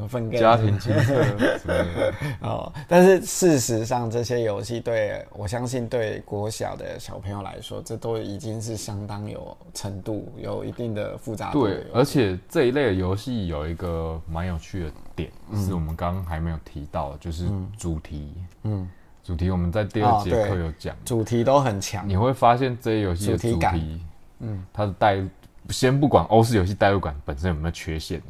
[0.08, 2.14] 分割家庭亲测什么的？
[2.46, 17.46] 哦，但是事实上，这些游戏对我相信对国小的小朋友来说，这都已经是相当有程度、有一定的复杂度对而且这一类的游戏有一个蛮有趣的点，是我们刚刚还没有提到的，就是
[17.78, 18.34] 主题。
[18.64, 18.88] 嗯，
[19.26, 22.08] 主题我们在第二节课有讲，主题都很强。
[22.08, 24.00] 你会发现这些游戏的主题
[24.38, 25.28] 嗯，它的带入，
[25.70, 28.22] 先不管欧式游戏代入感本身有没有缺陷，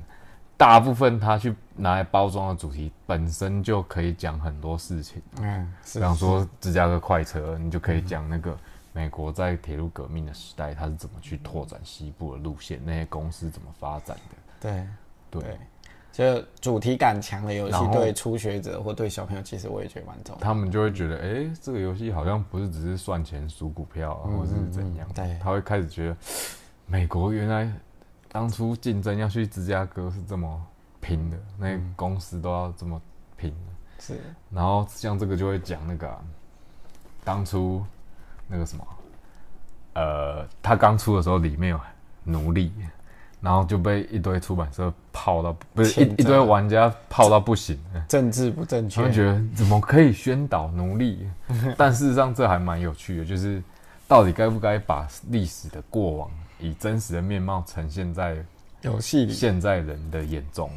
[0.56, 5.20] 大部分它去拿来包装的主题本身就可以讲很多事情。
[5.42, 8.56] 嗯，是比方说芝加哥快车，你就可以讲那个
[8.94, 14.36] 美国在铁路革命的时代，它是怎么去拓展西部的路线，那些公司怎么发展的。
[14.58, 14.86] 对
[15.28, 15.58] 对，对，
[16.16, 20.40] 就主题感强的游戏对初学者或对小朋友，其实我也觉得蛮重要。
[20.40, 25.06] 他们就会觉得，哎、这个游戏好像不是只是算钱数股票啊，或者是怎样。
[25.14, 26.16] 对他会开始觉得，
[26.86, 27.70] 美国原来
[28.32, 30.66] 当初竞争要去芝加哥是这么
[31.02, 32.98] 拼的，那些公司都要这么
[33.36, 33.72] 拼的。
[33.98, 34.18] 是，
[34.50, 36.24] 然后像这个就会讲那个啊、
[37.24, 37.84] 当初
[38.48, 38.86] 那个什么，
[39.92, 41.80] 呃，他刚出的时候里面有
[42.24, 42.72] 奴隶，
[43.46, 47.78] 然后就被一堆出版社泡到，不是一一堆玩家泡到不行，
[48.08, 49.12] 政治不正确他们。
[49.12, 51.24] 觉得怎么可以宣导奴隶？
[51.78, 53.62] 但事实上这还蛮有趣的，就是
[54.08, 56.28] 到底该不该把历史的过往
[56.58, 58.36] 以真实的面貌呈现在
[58.80, 60.68] 游戏里现在人的眼中，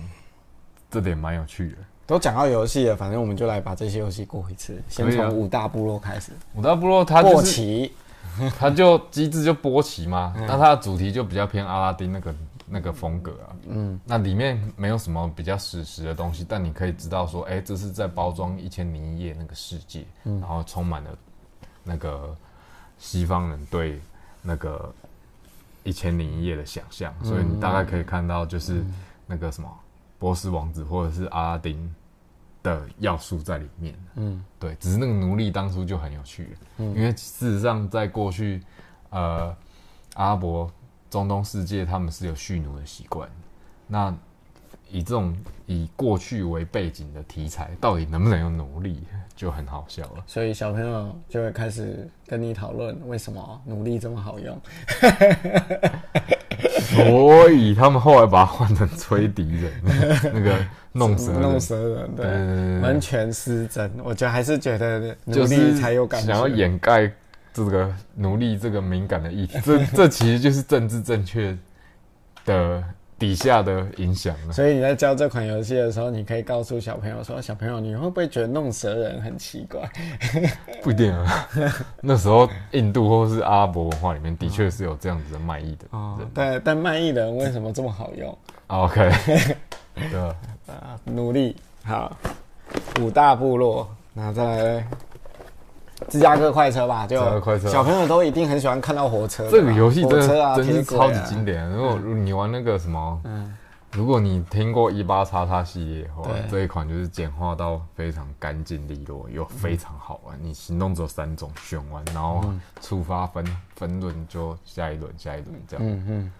[0.91, 1.77] 这点蛮有趣的。
[2.05, 4.79] 都讲到游戏了，反正我们就来把这些游戏过一次。
[4.87, 7.91] 先从五大部落开始，五大部落它过就是旗。
[8.57, 12.33] 它就机制就波奇嘛，嗯那它的主题就比较偏阿拉丁那个
[12.69, 13.55] 那个风格啊。
[13.67, 20.39] 嗯，那里面没有什么比较史实的东西，但你可以知道说，哎、这是在包装《一千零一夜》那个世界，嗯。
[20.39, 21.17] 然后充满了
[21.83, 22.35] 那个
[22.97, 23.99] 西方人对
[24.41, 24.93] 那个
[25.83, 27.25] 《一千零一夜》的想象，嗯。
[27.25, 28.83] 所以你大概可以看到就是
[29.25, 29.69] 那个什么
[30.17, 31.95] 波斯王子或者是阿拉丁
[32.61, 33.95] 的要素在里面。
[34.15, 38.61] 嗯，对，只是那个奴隶当初就很有趣，因为事实上在过去，
[39.11, 39.55] 呃，
[40.15, 40.69] 阿拉伯、
[41.09, 43.27] 中东世界他们是有蓄奴的习惯。
[43.87, 44.13] 那
[44.89, 49.03] 以这种以过去为背景的题材，到底能不能用奴隶，
[49.35, 50.23] 就很好笑了。
[50.25, 54.59] 所以小朋友就会开始跟你讨论为什么奴隶这么好用。
[56.79, 59.71] 所以他们后来把它换成吹笛人，
[60.33, 60.57] 那个
[60.91, 63.91] 弄蛇人，弄蛇人，对，对对对对完全失真。
[64.03, 66.27] 我觉得还是觉得奴隶就是才有感觉。
[66.27, 67.11] 想要掩盖
[67.53, 71.57] 这个奴隶这个敏感的议题，这这其实就是政治正确
[72.45, 72.83] 的
[73.17, 74.53] 底下的影响了。
[74.53, 79.81] 所以你在教这款游戏的时候，你可以告诉小朋友说：“小朋友，你会不会觉得弄蛇人很奇怪
[80.81, 81.49] 不一定啊，
[82.01, 85.85] 那时候印度或是阿拉伯文化里面的确是有这样子的卖艺的？”
[86.17, 89.11] 人。，但但卖艺的人为什么这么好用？OK，
[89.95, 90.35] 对吧？
[90.67, 92.15] 啊，奴隶好，
[93.01, 94.87] 五大部落，那再来
[96.07, 97.17] 芝加哥快车吧，就
[97.67, 99.49] 小朋友都一定很喜欢看到火车。
[99.49, 101.69] 这个游戏真的真是超级经典。
[101.69, 103.21] 如果你玩那个什么，
[103.91, 110.37] 如果你听过一八叉叉系列的话对，这一款就是简化到非常干净利落，又非常好玩。
[110.39, 112.45] 你行动只有三种，选完然后
[112.79, 113.43] 触发分
[113.75, 116.31] 分轮就下一轮下一轮这样，嗯嗯。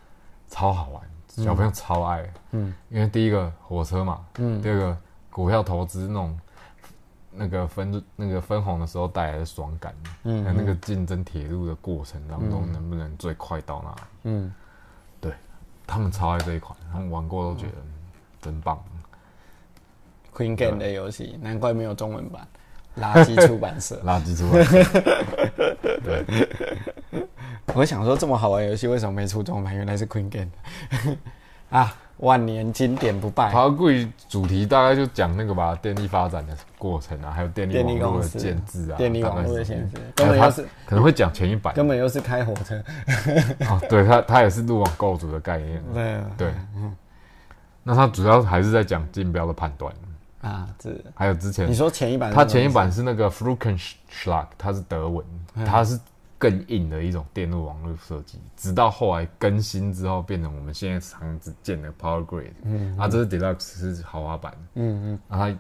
[0.48, 1.02] 超好玩，
[1.44, 2.24] 小朋友超爱。
[2.52, 2.72] 嗯。
[2.90, 4.62] 因为第一个火车嘛，嗯。
[4.62, 4.98] 第二个
[5.32, 6.40] 股票投资那种
[7.32, 14.02] 那个分那个分红的时候带来的爽感，嗯还有那个竞争铁路的过程当中，能不能最快到那里？
[14.24, 14.54] 嗯，
[15.22, 15.34] 对
[15.86, 17.74] 他们超爱这一款，他们玩过都觉得
[18.42, 18.84] 真棒。
[20.36, 22.48] Queen Game 的游戏，难怪没有中文版，
[22.98, 24.02] 垃圾出版社。
[24.06, 24.84] 垃圾出版社，
[26.04, 27.28] 对，
[27.74, 29.76] 我想说这么好玩的游戏为什么没出中文版？
[29.76, 30.50] 原来是 Queen Game
[31.70, 33.52] 啊，万年经典不败。
[33.52, 42.76] 爬贵主题大概就讲那个吧，电力发展的过程啊，还有电力网络的建制啊，电力网络的大概是限制，根本又是可能会讲前一版根本又是开火车。
[43.70, 46.54] 哦，对，它它也是路网构筑的概念，对对，
[47.84, 49.94] 那它主要还是在讲竞标的判断，
[50.42, 55.26] 啊，这还有之前你说前一版是它什么意思，前一版是那个 Flukenschlag，它是德文，
[55.66, 56.00] 它是
[56.40, 62.54] 更硬的一种电路网络设计，直到后来更新之后，变成我们现在常见的 Power Grid。
[62.64, 65.60] 嗯，啊，这是 Deluxe 是豪华版，嗯嗯啊，它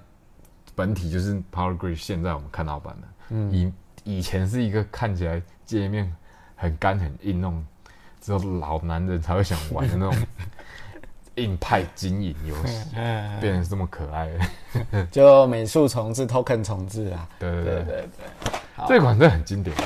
[0.73, 3.07] 本体就是 Power Grid 现在我们看到版的。
[3.31, 3.73] 嗯，以
[4.05, 6.15] 以前是一个看起来界面
[6.55, 7.65] 很干很硬那种，
[8.21, 10.15] 只有老男人才会想玩的那种
[11.35, 14.29] 硬派经营游戏，嗯， 变成这么可爱。
[15.11, 17.27] 就美术重置、token 重置啊。
[17.37, 18.09] 对对对，对对
[18.75, 19.75] 好这款真的很经典。
[19.75, 19.85] 对，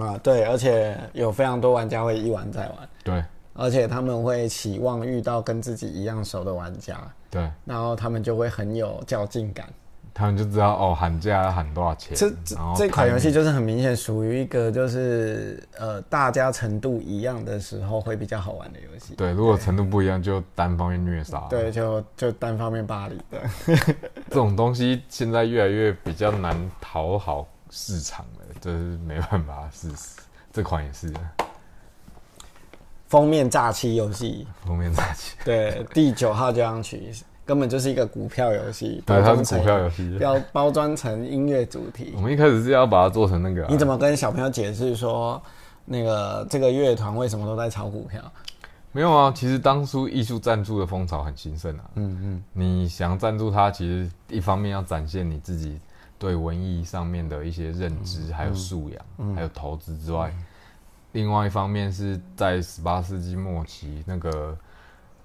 [0.00, 3.24] 啊对，而且有非常多玩家会一玩再玩，对
[3.54, 6.98] 而且他们会期望遇到跟自己一样熟的玩家，
[7.30, 7.50] 对。
[7.64, 9.66] 然后他们就会很有较劲感。
[10.14, 12.14] 他们就知道哦，喊价要喊多少钱。
[12.14, 19.14] 这这这款游戏就是很明显属于一个就是呃大家程度一样的时候会比较好玩的游戏。
[19.14, 23.40] 对，如果程度不一样，就单方面虐杀。，对，就就单方面霸凌的。
[24.28, 30.20] 这种东西现在越来越比较难讨好市场了，这是没办法的事实。
[30.52, 31.12] 这款也是
[33.08, 37.12] 封面诈欺游戏，封面炸起，对，第九号交响曲
[37.44, 40.16] 根本就是一个股票游戏，对，它是股票游戏。
[40.18, 42.20] 要包装成音乐主题我。
[42.20, 45.42] 们一开始是要把它做成那个啊、你怎么跟小朋友解释说，
[45.84, 48.22] 那个这个乐团为什么都在炒股票？
[48.92, 49.32] 没有啊？
[49.34, 51.84] 其实当初艺术赞助的风潮很兴盛啊。
[51.96, 55.80] 嗯嗯，你想赞助它，其实一方面要展现你自己
[56.22, 60.32] 对文艺上面的一些认知，还有素养，还有投资之外，
[61.10, 64.56] 另外一方面是在十八世纪末期那个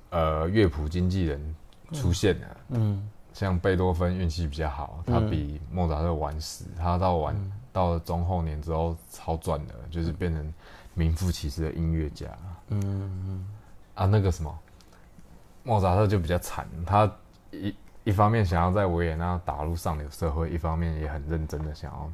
[0.10, 1.56] 呃乐谱经纪人
[1.94, 7.36] 出现了，嗯，像贝多芬运气比较好，他比莫扎特晚死，他到晚、
[7.72, 10.52] 到了中后年之后超赚的，就是变成
[10.96, 12.26] 名副其实的音乐家。
[12.70, 13.48] 嗯。
[13.94, 14.60] 啊，那个什么，
[15.62, 17.12] 莫扎特就比较惨，他
[17.52, 17.72] 一
[18.08, 22.10] 一方面想要在维也纳打入上流社会，一方面也很认真的想要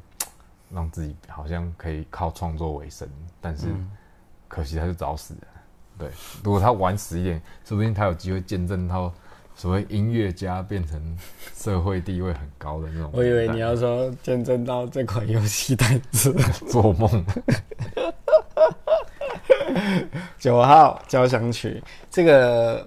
[0.68, 3.08] 让自己好像可以靠创作为生，
[3.40, 3.68] 但是
[4.48, 5.40] 可惜他就早死了。
[5.96, 6.10] 对，
[6.42, 9.12] 如果他晚死一点，说不定他有机会见证到
[9.54, 11.16] 所谓音乐家变成
[11.54, 13.08] 社会地位很高的那种。
[13.14, 16.34] 我以为你要说见证到这款游戏诞生。
[16.68, 17.08] 做梦。
[20.40, 21.80] 九号交响曲，
[22.10, 22.84] 这个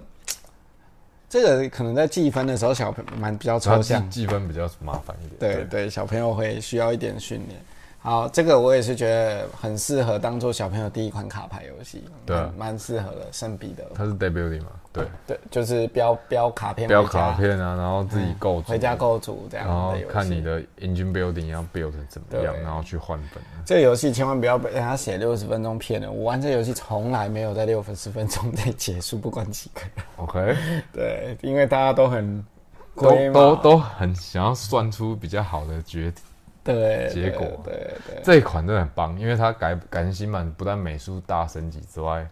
[1.28, 5.38] 这个可能在计分的时候，小朋友蛮比较抽象，计分比较麻烦一点。
[5.38, 7.60] 对对，小朋友会需要一点训练。
[8.08, 13.26] 好，这个我也是觉得很适合当做小朋友第一款卡牌游戏，对啊蛮蛮适合的。
[13.30, 14.68] 圣彼得，它是 debuting 嘛？
[14.90, 19.94] 对，对，就是标标卡片，标卡，片啊，然后自己构筑回家，构筑这样然后。
[20.08, 23.44] 看你的 engine building 要 build 成怎么样，然后去换本。
[23.66, 26.10] 这个游戏千万不要被人家写六十分钟骗了。
[26.10, 29.90] 我玩这个游戏从来没有在六十分钟内结束，不管几个人。
[30.16, 30.56] OK，
[30.94, 32.42] 对，因为大家都很
[32.96, 36.10] 都都都很想要算出比较好的决
[36.74, 37.46] 对结果。
[37.64, 38.22] 对对对。
[38.22, 42.26] 这一款真的很棒，因为它改改成新版，不但美术大升级之外，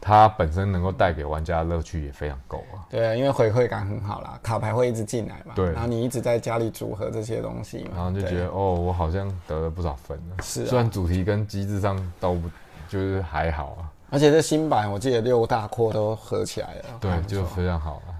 [0.00, 2.84] 它本身能够带给玩家的乐趣也非常够啊。
[2.90, 5.72] 对，因为回馈感很好啦，卡牌会一直进来嘛，对。
[5.72, 10.42] 然后你一直在家里组合这些东西嘛，然后就觉得哦，我好像得了不少分了。
[10.42, 10.66] 是啊。
[10.68, 12.50] 虽然主题跟机制上都不
[12.88, 18.13] 就是还好啊，而且这新版我记得六大扩都合起来了，对就非常好啊。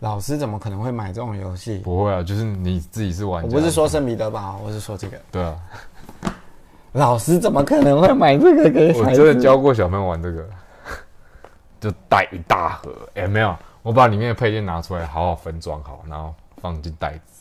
[0.00, 1.78] 老师怎么可能会买这种游戏？
[1.78, 5.16] 不会啊，就是你自己是玩家，我不是说圣彼得堡，我是说这个。
[5.30, 5.56] 对啊，
[6.92, 9.04] 老师怎么可能会买这个给我？
[9.12, 10.46] 真的教过小朋友玩这个，
[11.80, 17.33] 就带一大盒，哎、没有，我把里面的配件拿出来，好好分装好，然后放进袋子，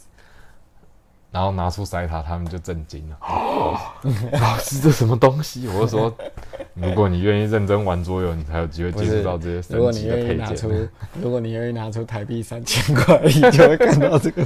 [1.34, 3.18] 然后拿出塞塔，他们就震惊了。
[4.40, 5.68] 老师，这什么东西？
[5.68, 6.16] 我就说，
[6.76, 10.70] 如果你愿意认真玩桌游，你才有机会接触到这些如果神奇的你愿意拿配件。
[10.70, 10.88] 出，
[11.20, 14.46] 如果你愿意拿出台币三千块，你就会看到这个。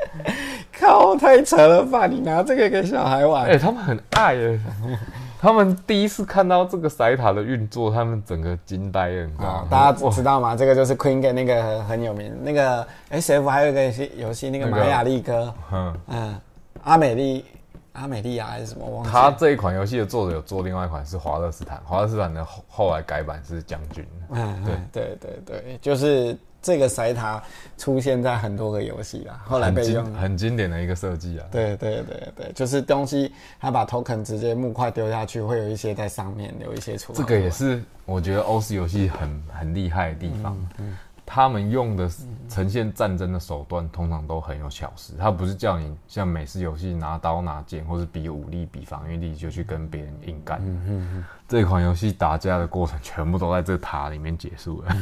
[0.78, 2.06] 靠，太扯了吧！
[2.06, 4.60] 你拿这个给小孩玩，哎、他们很爱耶。
[5.42, 10.54] 他们第一次看到这个塞塔的运作，他们整个惊呆了，你知道吗？，啊大家知道吗？
[10.54, 16.40] 这个就是 Queen Game 那个很有名，那个 SF 还有一个游戏游戏，那个那个玛雅丽哥，嗯，嗯，
[16.84, 17.44] 阿美丽
[17.94, 18.86] 阿美利亚还是什么？
[18.88, 24.06] 忘记了他这一款游戏的作者有做另外一款是华勒斯坦，华勒斯坦的后后来改版是将军。
[24.30, 27.42] 嗯，对对对对，就是这个塞塔
[27.76, 30.14] 出现在很多个游戏啦，后来很被用经。
[30.14, 31.46] 很经典的一个设计啊。
[31.50, 37.18] 对对对对，就是东西，他把 token 直接木块丢下去，会有一些在上面留一些出来。
[37.18, 40.56] 这个也是我觉得欧式游戏很很厉害的地方。
[41.24, 42.10] 他们用的
[42.48, 50.60] 呈现战争的手段通常都很有巧思，他不是叫你像美式游戏拿刀拿剑，或是比武力、比防御力就去跟别人硬干。
[51.52, 54.96] 这款游戏打架的过程全部都在这个塔里面结束了，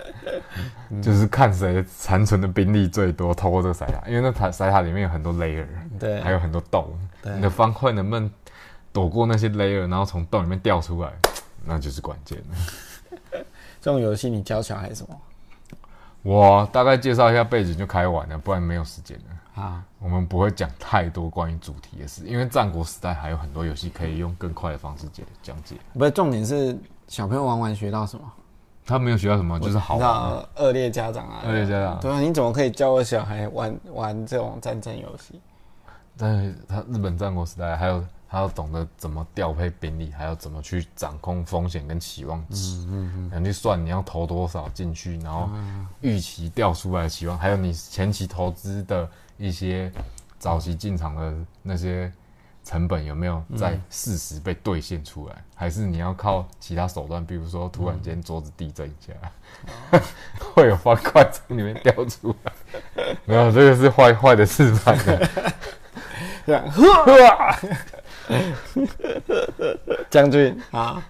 [1.00, 5.64] 就是看谁残存的兵力最多，透过这个塞塔，因为那塔塞塔里面有很多 layer，
[5.98, 6.86] 对，还有很多洞，
[7.22, 8.30] 你的方块能不能
[8.92, 11.10] 躲过那些 layer，然后从洞里面掉出来，
[11.64, 12.36] 那就是关键。
[12.40, 13.40] 了。
[13.80, 15.18] 这种游戏你教小孩什么？
[16.20, 19.39] 我大概介绍一下背景就开完了，不然没有时间了。
[19.60, 19.84] 啊？
[19.98, 25.76] 我们不会讲太多关于主题的事，因为战国时代还有很多游戏可以用更快的方式解讲解。
[25.92, 28.24] 不是，重点是小朋友玩完学到什么？
[28.86, 30.48] 他没有学到什么，就是好玩啊。
[30.56, 35.40] 恶劣家长啊，恶劣家长对啊，你怎么可以教我小孩玩玩这种战争游戏？
[36.16, 45.48] 但是他日本战国时代还有他要懂得怎么调配兵力，还要怎么去掌控风险跟期望值，嗯嗯，去算你要投多少进去，然后
[46.00, 49.08] 预期调出来的期望，还有你前期投资的
[49.40, 49.90] 一些
[50.38, 52.12] 早期进场的那些
[52.62, 59.14] 成本有没有在适时被兑现出来，还是你要靠其他手段，比如说突然间桌子地震一下，
[60.54, 62.52] 会有方块从里面掉出来。
[63.24, 65.26] 没有，这个是坏坏的示范的。
[66.46, 66.62] 这样，
[70.10, 71.02] 将军啊，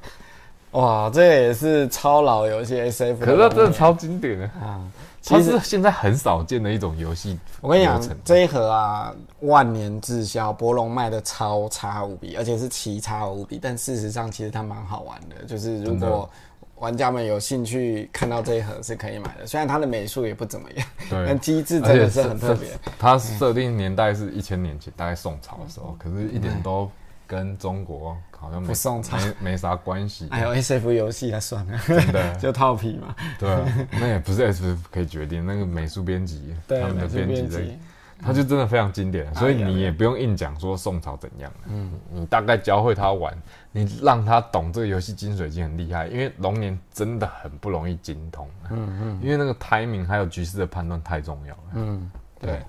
[0.71, 4.89] 哇，这也是超老游戏 SF，可是它真的超经典的，啊。
[5.25, 7.39] 它其实是现在很少见的一种游戏。
[7.61, 13.59] 我跟你讲，这一盒啊，万年滞销，博龙卖的超差无比，而且是奇差无比。
[13.61, 16.29] 但事实上，其实它蛮好玩的，就是如果
[16.77, 19.47] 玩家们有兴趣看到这一盒是可以买的。
[19.47, 22.71] 虽然它的美术也不怎么样，对 但机制真的是很特别。
[22.99, 26.91] 它设定年代是一千年前，大概宋朝的时候，可是一点都
[27.31, 30.27] 跟中国好像没没没啥关系。
[30.33, 33.15] 哎呦，SF 游戏啊算了，真的， 就套皮嘛。
[33.39, 37.79] 对啊，那也不是 S F 可以决定，那个美术编辑，他们的编辑在编辑，
[38.21, 43.33] 他就真的非常经典，所以你也不用硬讲说宋朝怎样嗯，你大概教会他玩，
[43.71, 52.11] 你让他懂这个游戏精髓已经很厉害，因为龙年真的很不容易精通，嗯嗯，因为那个 timing 还有局势的判断太重要了，嗯，
[52.41, 52.61] 对，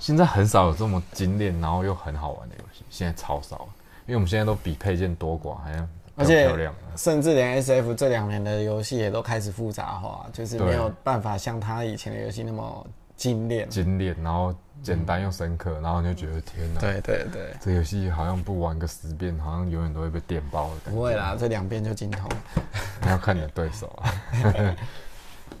[0.00, 3.68] 现在很少有这么精炼然后又很好玩的游戏，现在超少了，
[4.06, 13.68] 因为我们现在都比配件多寡，还要而且漂亮，甚至连 SF 这两年的游戏也都开始复杂化，就是没有办法像他以前的游戏那么精炼。
[13.68, 20.90] 精炼，然后简单又深刻，然后你就觉得天哪，对对对，这游戏好像不玩个十遍，好像永远都会被电爆的感觉。
[20.90, 22.28] 不会啦，这两遍就精通。
[23.02, 24.74] 你要看你的对手啊。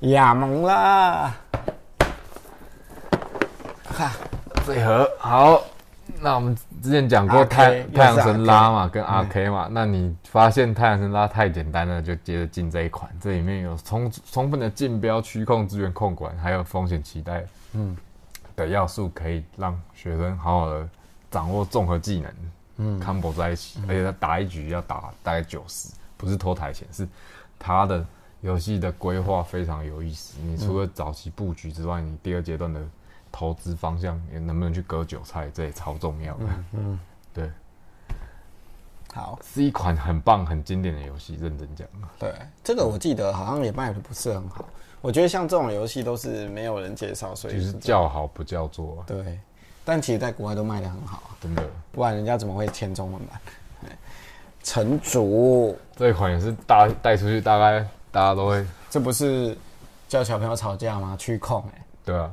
[0.00, 1.34] 亚蒙啦，
[3.96, 4.12] 哈，
[4.66, 5.62] 这盒好，
[6.20, 17.96] 那我们之前讲过太太阳神拉嘛，跟 RK 嘛，那你发现太阳神拉太简单了，就接着进这一款，这里面有充充分的竞标、区控、资源控管，还有风险期待，嗯
[18.54, 20.88] 的要素，可以让学生好好的
[21.30, 22.32] 掌握综合技能，
[22.78, 27.06] 嗯，combo 在一起，而且他打一局要打大概九十，不是拖台前，是
[27.58, 28.04] 他的
[28.40, 30.38] 游戏的规划非常有意思。
[30.42, 32.80] 你除了早期布局之外，你第二阶段的
[33.30, 36.44] 投资方向也能不能去割韭菜，这也超重要的。
[36.72, 36.98] 嗯，
[37.32, 37.50] 对，
[39.12, 41.86] 好，是一款很棒、很经典的游戏，认真讲。
[42.18, 44.64] 对，这个我记得好像也卖的不是很好。
[45.00, 49.38] 我觉得像这种游戏都是没有人介绍，所以就是是这样叫好不叫座，对。
[49.84, 51.64] 但其实，在国外都卖的很好啊，真的。
[51.92, 53.40] 不然人家怎么会签中文版？
[53.80, 53.90] 对
[54.62, 59.56] 城主，这一款也是大带出去，大概大家都会这不是
[60.08, 61.16] 叫小朋友吵架吗？
[61.18, 62.30] 去控哎、对啊。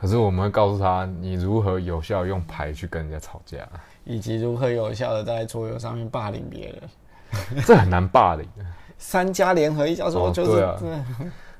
[0.00, 3.68] 可是我们会告诉他，你如何有效用牌去跟人家吵架，
[4.04, 7.62] 以及如何有效的在桌游上面霸凌别人。
[7.66, 8.48] 这很难霸凌。
[8.96, 11.14] 三家联合一教授哦就是、对啊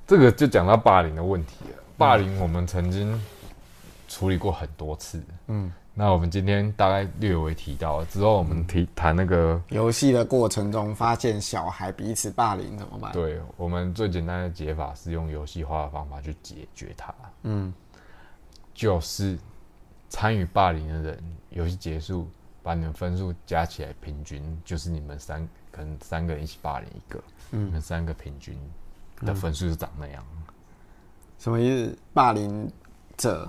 [0.07, 1.83] 这个就讲到霸凌的问题了。
[1.97, 3.23] 霸凌我们曾经
[4.09, 5.23] 处理过很多次。
[5.47, 13.13] 嗯，那我们今天大概略微提到之后，我们提谈那个游戏的过程中发现小孩彼此霸凌怎么办？
[13.13, 17.15] 对我们最简单的解法是用游戏化的方法去解决它。
[17.43, 17.73] 嗯，
[18.81, 19.39] 就是
[20.09, 22.27] 参与霸凌的人，游戏结束，
[22.63, 28.59] 把你们分数加起来，平均就是你们三可能三个人一起霸凌一个，嗯，你们三个平均
[29.21, 30.25] 的分数是长那样。
[31.39, 31.99] 什么意思？
[32.15, 32.73] 霸凌
[33.19, 33.47] 者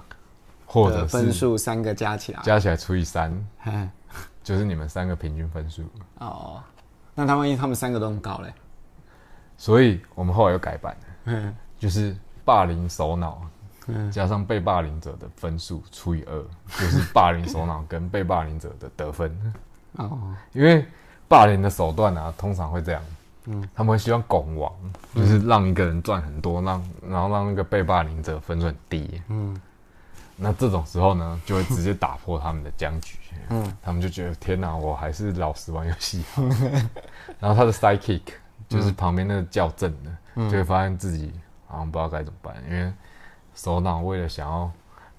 [0.65, 3.31] 或者分是数三个加起来，加起来除以三，
[3.63, 3.89] 嗯
[4.43, 5.85] 就是你们三个平均分数。
[6.17, 6.61] 哦，
[7.15, 8.53] 那他万一他们三个都很高嘞？
[9.55, 12.13] 所以我们后来又改版了，嗯就是
[12.43, 13.41] 霸凌首脑
[14.11, 16.43] 加上被霸凌者的分数除以二，
[16.79, 19.53] 就是霸凌首脑跟被霸凌者的得分。
[19.97, 20.85] 哦，因为
[21.27, 23.01] 霸凌的手段啊，通常会这样，
[23.45, 24.71] 嗯，他们会希望拱王，
[25.15, 29.59] 就是让一个人赚很多，让然后让那个被霸凌者分数很低，嗯，
[30.37, 33.17] 那这种时候呢，就会直接打破他们的僵局，
[33.49, 36.41] 嗯，他们就觉得天哪，我还是老实玩游戏好，
[37.39, 38.21] 然后他的 sidekick
[38.69, 41.33] 就是旁边那个校正的，就会发现自己
[41.67, 42.93] 好像不知道该怎么办，因为
[43.53, 44.71] 首脑为了想要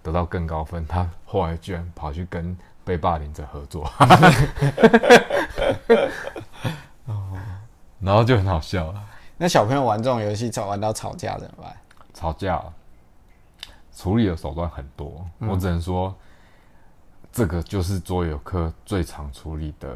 [0.03, 3.91] 得到更高分，他后来居然跑去跟被霸凌者合作，
[8.01, 9.05] 然后就很好笑了。
[9.37, 11.76] 那小朋友玩这种游戏，吵玩到吵架怎么办？
[12.14, 12.62] 吵架
[13.95, 16.14] 处理的手段很多，我只能说，
[17.30, 19.89] 这个就是桌游课最常处理的，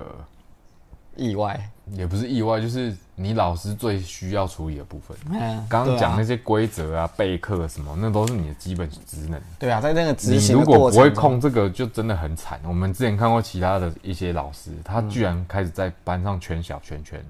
[1.16, 5.16] 意外，也不是意外，就是你老师最需要处理的部分。
[5.30, 9.40] 嗯，刚刚讲那些规则啊、备课什么，那都是你的基本职能。
[9.58, 12.60] 对啊，在那个执你行的如果不会控这个，就真的很惨。
[12.64, 17.24] 我们之前看过其他的一些老师，他居然开始在班上圈小圈圈，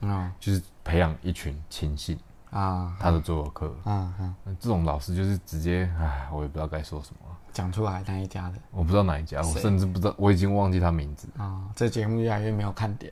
[0.00, 2.18] 嗯就是培养一群亲信。
[2.50, 7.25] 啊他的桌游课，嗯嗯，这种老师就是直接，唉，我也不知道该说什么，
[7.56, 8.56] 讲出来那一家的。
[8.70, 13.10] 我不知道哪一家，我甚至不知道，我已经忘记他名字，啊，这节目越来越没有看点。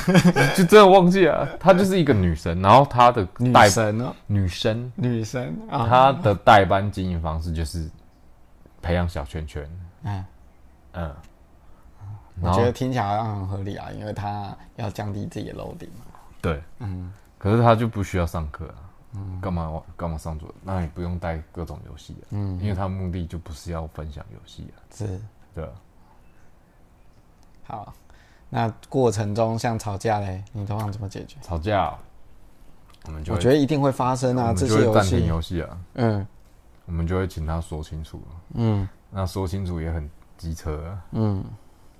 [0.56, 1.46] 就真的忘记了。
[1.60, 7.86] 她就是一个女神，然后她的女代神哦，女生，女神啊，她的代班经营方式就是
[8.80, 9.70] 培养小圈圈，
[10.04, 10.24] 嗯，
[10.94, 11.14] 嗯，
[12.40, 16.06] 我觉得听起来好像很合理啊，因为她要降低自己的楼顶嘛。
[16.40, 18.80] 对，嗯，可是她就不需要上课啊，
[19.40, 20.48] 干嘛干嘛上桌？
[20.62, 25.20] 那你不用带各种游戏啊，嗯因为他目的就不是要分享游戏啊，是
[25.54, 25.70] 对啊。
[27.64, 27.94] 好。
[28.54, 31.38] 那过程中像吵架嘞，你通常怎么解决？
[31.40, 31.98] 吵架哦，
[33.06, 36.26] 我们就我觉得一定会发生啊，这些暂停戏，游戏啊，嗯
[36.84, 38.20] 我们就会请他说清楚。
[38.52, 40.06] 嗯那说清楚也很
[40.36, 41.42] 机车啊，嗯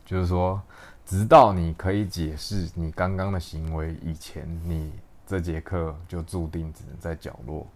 [0.05, 0.61] 就是说，
[1.07, 4.93] 直到你可以解释你刚刚的行为以前，你
[5.33, 7.67] 这节课就注定只能在角落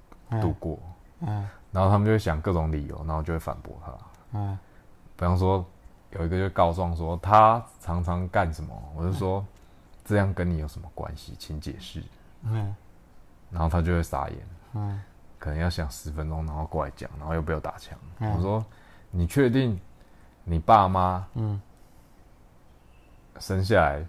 [0.42, 0.78] 度过。
[1.20, 3.92] 嗯然后他们就会想各种理由，然后就会反驳他。
[4.32, 4.58] 嗯
[5.16, 5.64] 比方说，
[6.10, 9.42] 有一个就告状说他常常干什么，我就说
[10.04, 12.02] 这样跟你有什么关系，请解释。
[12.42, 12.76] 嗯
[13.50, 14.38] 然后他就会傻眼，
[14.74, 15.02] 嗯
[15.38, 17.98] 可能要想十分钟，然后过来讲，然后又被我打枪。
[18.18, 18.62] 嗯我说
[19.10, 19.80] ：“你确定
[20.44, 21.58] 你爸妈嗯
[23.38, 24.04] 生下来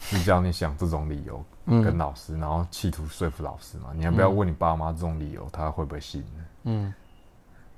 [0.00, 3.90] 是叫你想这种理由嗯跟老师，然后企图说服老师嘛？
[3.94, 6.92] 你要不要问你爸妈这种理由，他会不会信呢？”嗯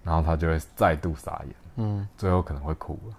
[0.03, 3.15] 然后他就会再度傻眼，嗯最后可能会哭了。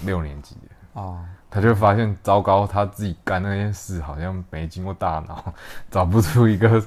[0.00, 5.54] 六年级了，哦，他就会发现糟糕，他自己干那件事好像没经过大脑，
[5.90, 6.84] 找不出一个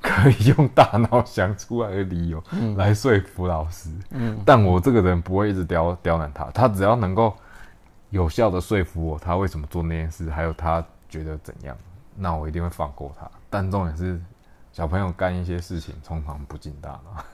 [0.00, 2.40] 可以用大脑想出来的理由
[2.76, 3.90] 来说服老师。
[4.10, 7.34] 嗯但我这个人不会一直刁刁难他，他只要能够
[8.10, 11.76] 有效的说服我，他为什么做那件事，还有他觉得怎样，
[12.16, 13.30] 那我一定会放过他。
[13.50, 14.20] 但重点是，
[14.72, 17.24] 小朋友干一些事情通常不进大脑。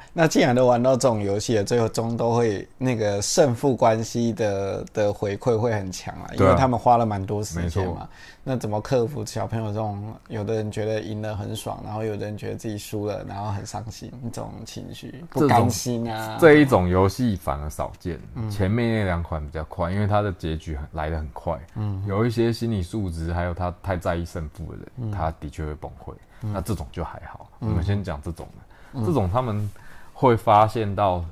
[0.12, 8.08] 那既然都玩到这种游戏了，最后终都会那个胜负关系的的回馈会很强啊，因为他们花了蛮多时间嘛。
[8.46, 16.36] 那怎么克服小朋友这种，有的人觉得赢了很爽，然后有的人觉得自己输了，然后很伤心这种情绪，不甘心啊。
[16.38, 18.20] 这一种游戏反而少见，
[18.50, 21.58] 前面那两款比较快，因为它的结局很来得很快。
[21.74, 26.12] 嗯，有一些心理素质，还有他太在意胜负的人，他的确会崩溃。
[26.40, 27.48] 那这种就还好。
[27.60, 28.46] 我们先讲这种
[28.92, 29.70] 的，这种他们
[30.14, 31.22] 会发现到，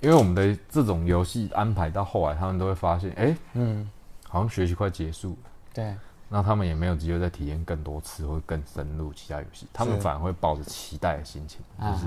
[0.00, 3.88] 因为我们的这种游戏安排到后来，他们都会发现，哎、嗯，
[4.28, 5.50] 好像学习快结束了。
[5.72, 5.94] 对，
[6.28, 12.06] 那他们也没有机会再体验更多次或更深入其他游戏，他们反而会抱着期待的心情，就是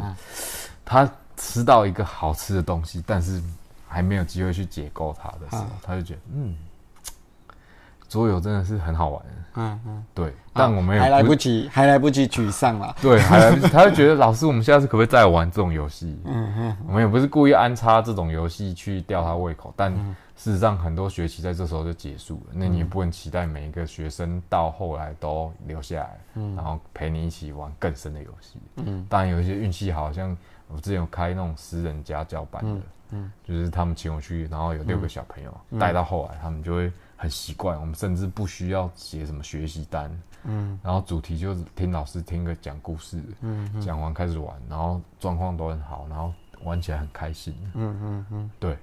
[0.84, 3.42] 他吃到一个好吃的东西，但是
[3.88, 5.72] 还没有机会去解构它的时候，啊。
[5.84, 6.56] 他就觉得嗯，
[8.10, 9.22] 桌游真的是很好玩。
[9.56, 12.96] 嗯嗯，对，但我们也还来不及，还来不及沮丧了。
[13.02, 16.20] 对，还来不及，他就觉得 老师，我们下次可不可以再玩这种游戏？
[16.26, 19.92] 嗯嗯，我们也不是故意安插这种游戏去吊他胃口，但
[20.36, 22.54] 事实上很多学期在这时候就结束了。
[22.54, 28.60] 那你也不能期待每一个学生到后来都留下来，嗯然后陪你一起玩更深的游戏。
[28.78, 30.38] 嗯，当然有一些运气好像
[30.70, 36.92] 我之前有开那种私人家教班的，嗯，就是他们请我去，然后有六个小朋友带到后来，他们就会。
[37.22, 40.10] 很习惯，我们甚至不需要写什么学习单，
[40.46, 48.78] 嗯，然后主题就是听老师听个讲故事，嗯，讲完开始玩，然后状况都很好，然后玩起来很开心，嗯嗯嗯，对，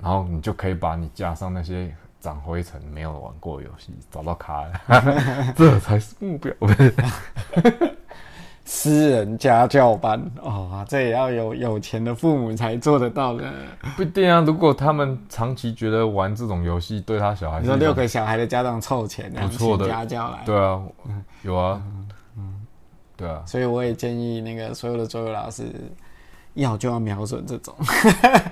[0.00, 4.68] 然后你就可以把你架上那些长灰尘没有玩过的游戏找到卡，
[5.54, 6.52] 这才是目标。
[8.72, 13.52] 私人家教班哦，这也要有有钱的父母才做得到的。
[13.96, 20.80] 不一定啊，如果他们长期觉得玩这种游戏对他小孩，你说六个小孩的家长凑钱，不错的家教来，对啊，
[21.42, 21.82] 有啊，
[22.38, 22.64] 嗯，
[23.16, 25.64] 对啊，所以我也建议那个所有的桌游老师
[26.54, 27.74] 要就要瞄准这种，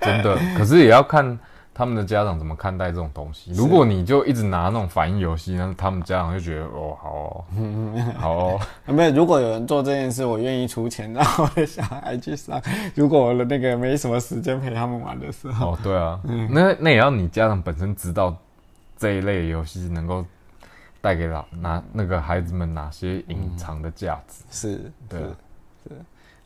[0.02, 1.38] 真的，可是也要看。
[1.78, 3.52] 他们的家长怎么看待这种东西？
[3.52, 7.44] 如果你就一直拿那种反应游戏，那他们家长就觉得哦，好哦，
[8.18, 8.60] 好哦。
[8.86, 12.60] 没有，如果有人做这件事，我愿意出钱让我的小孩去上。
[12.96, 16.20] 如果我的那个没什么时间陪他们玩的时候，哦，对啊，
[16.50, 18.36] 那那也要你家长本身知道
[18.96, 20.24] 这一类游戏能够
[21.00, 24.42] 带给老哪那个孩子们哪些隐藏的价值。
[24.50, 25.20] 是，对，
[25.84, 25.92] 是，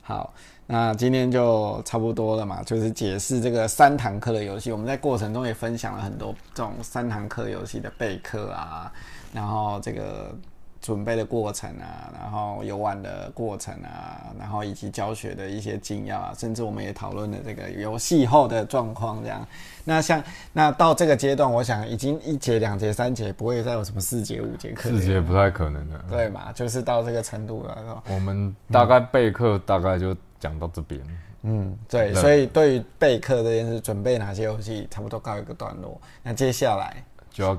[0.03, 0.31] 好。
[0.65, 4.71] 那今天就差不多了嘛，就是解释这个三堂课的游戏。
[4.71, 8.91] 我们在过程中也分享了很多这种三堂课游戏的备课啊，
[9.33, 10.33] 然后这个
[10.81, 19.21] 准备的过程啊，然后游玩的过程啊，然后以及教学的一些精要啊，甚至我们也讨论了这个游戏后的状况。
[19.21, 19.45] 这样，
[19.83, 24.89] 那像那到这个阶段，我想已经一节、两节、三节，不会再有什么四节、五节课。
[24.89, 26.03] 四节不太可能的。
[26.09, 26.53] 对嘛？
[26.53, 28.01] 就是到这个程度了。
[28.09, 30.15] 我们大概备课大概就。
[30.43, 31.01] 讲到这边，
[31.43, 35.97] 嗯，对，所以对于备课这件事，准备哪些游戏，差不多告一个段落。
[36.21, 37.57] 那接下来就要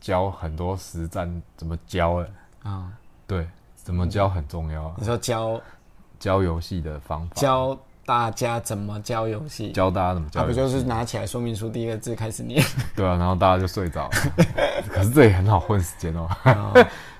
[0.00, 2.28] 教很多实战怎么教了
[2.62, 2.90] 啊？
[3.26, 4.94] 对，怎么教很重要。
[4.96, 5.60] 你说教
[6.18, 12.62] 教游戏的方法，教大家怎么教游戏，教大家怎么教，不就是拿起来说明书第一个字开始念？
[12.96, 14.10] 对啊，然后大家就睡着。
[14.90, 16.28] 可是这也很好混时间哦。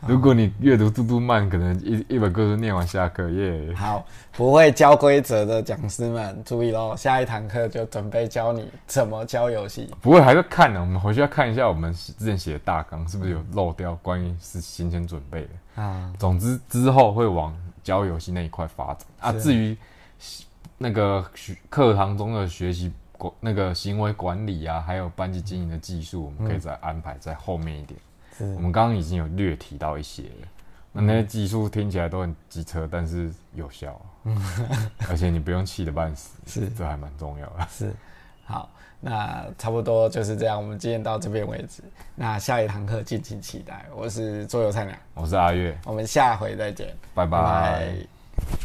[0.06, 3.72] 如果你阅读速度慢，可能一一本故事念完下课耶。
[3.76, 9.88] 好，不会教规则的讲师们注意喽，下一堂课就准备教你怎么教游戏。
[10.00, 10.80] 不会，还是看呢。
[10.80, 16.12] 我们回去要看一下我们之前写的大纲是不是有漏掉关于是行前准备的啊。
[16.18, 19.32] 总之之后会往教游戏那一块发展啊。
[19.32, 19.76] 至于
[20.82, 27.98] 那个学课堂中的学习管那个行为管理啊，还有班级经营的技术，我们可以再安排在后面一点。
[28.56, 30.48] 我们刚刚已经有略提到一些了，
[30.90, 34.36] 那那些技术听起来都很机车，但是有效，嗯
[35.08, 37.68] 而且你不用气得半死， 是这还蛮重要的。
[37.70, 37.94] 是，
[38.44, 38.68] 好，
[39.00, 41.84] 那差不多就是这样，我们今天到这边为止。
[42.16, 43.86] 那下一堂课敬请期待。
[43.94, 47.94] 我是桌游菜鸟，我是阿月，我们下回再见，拜拜。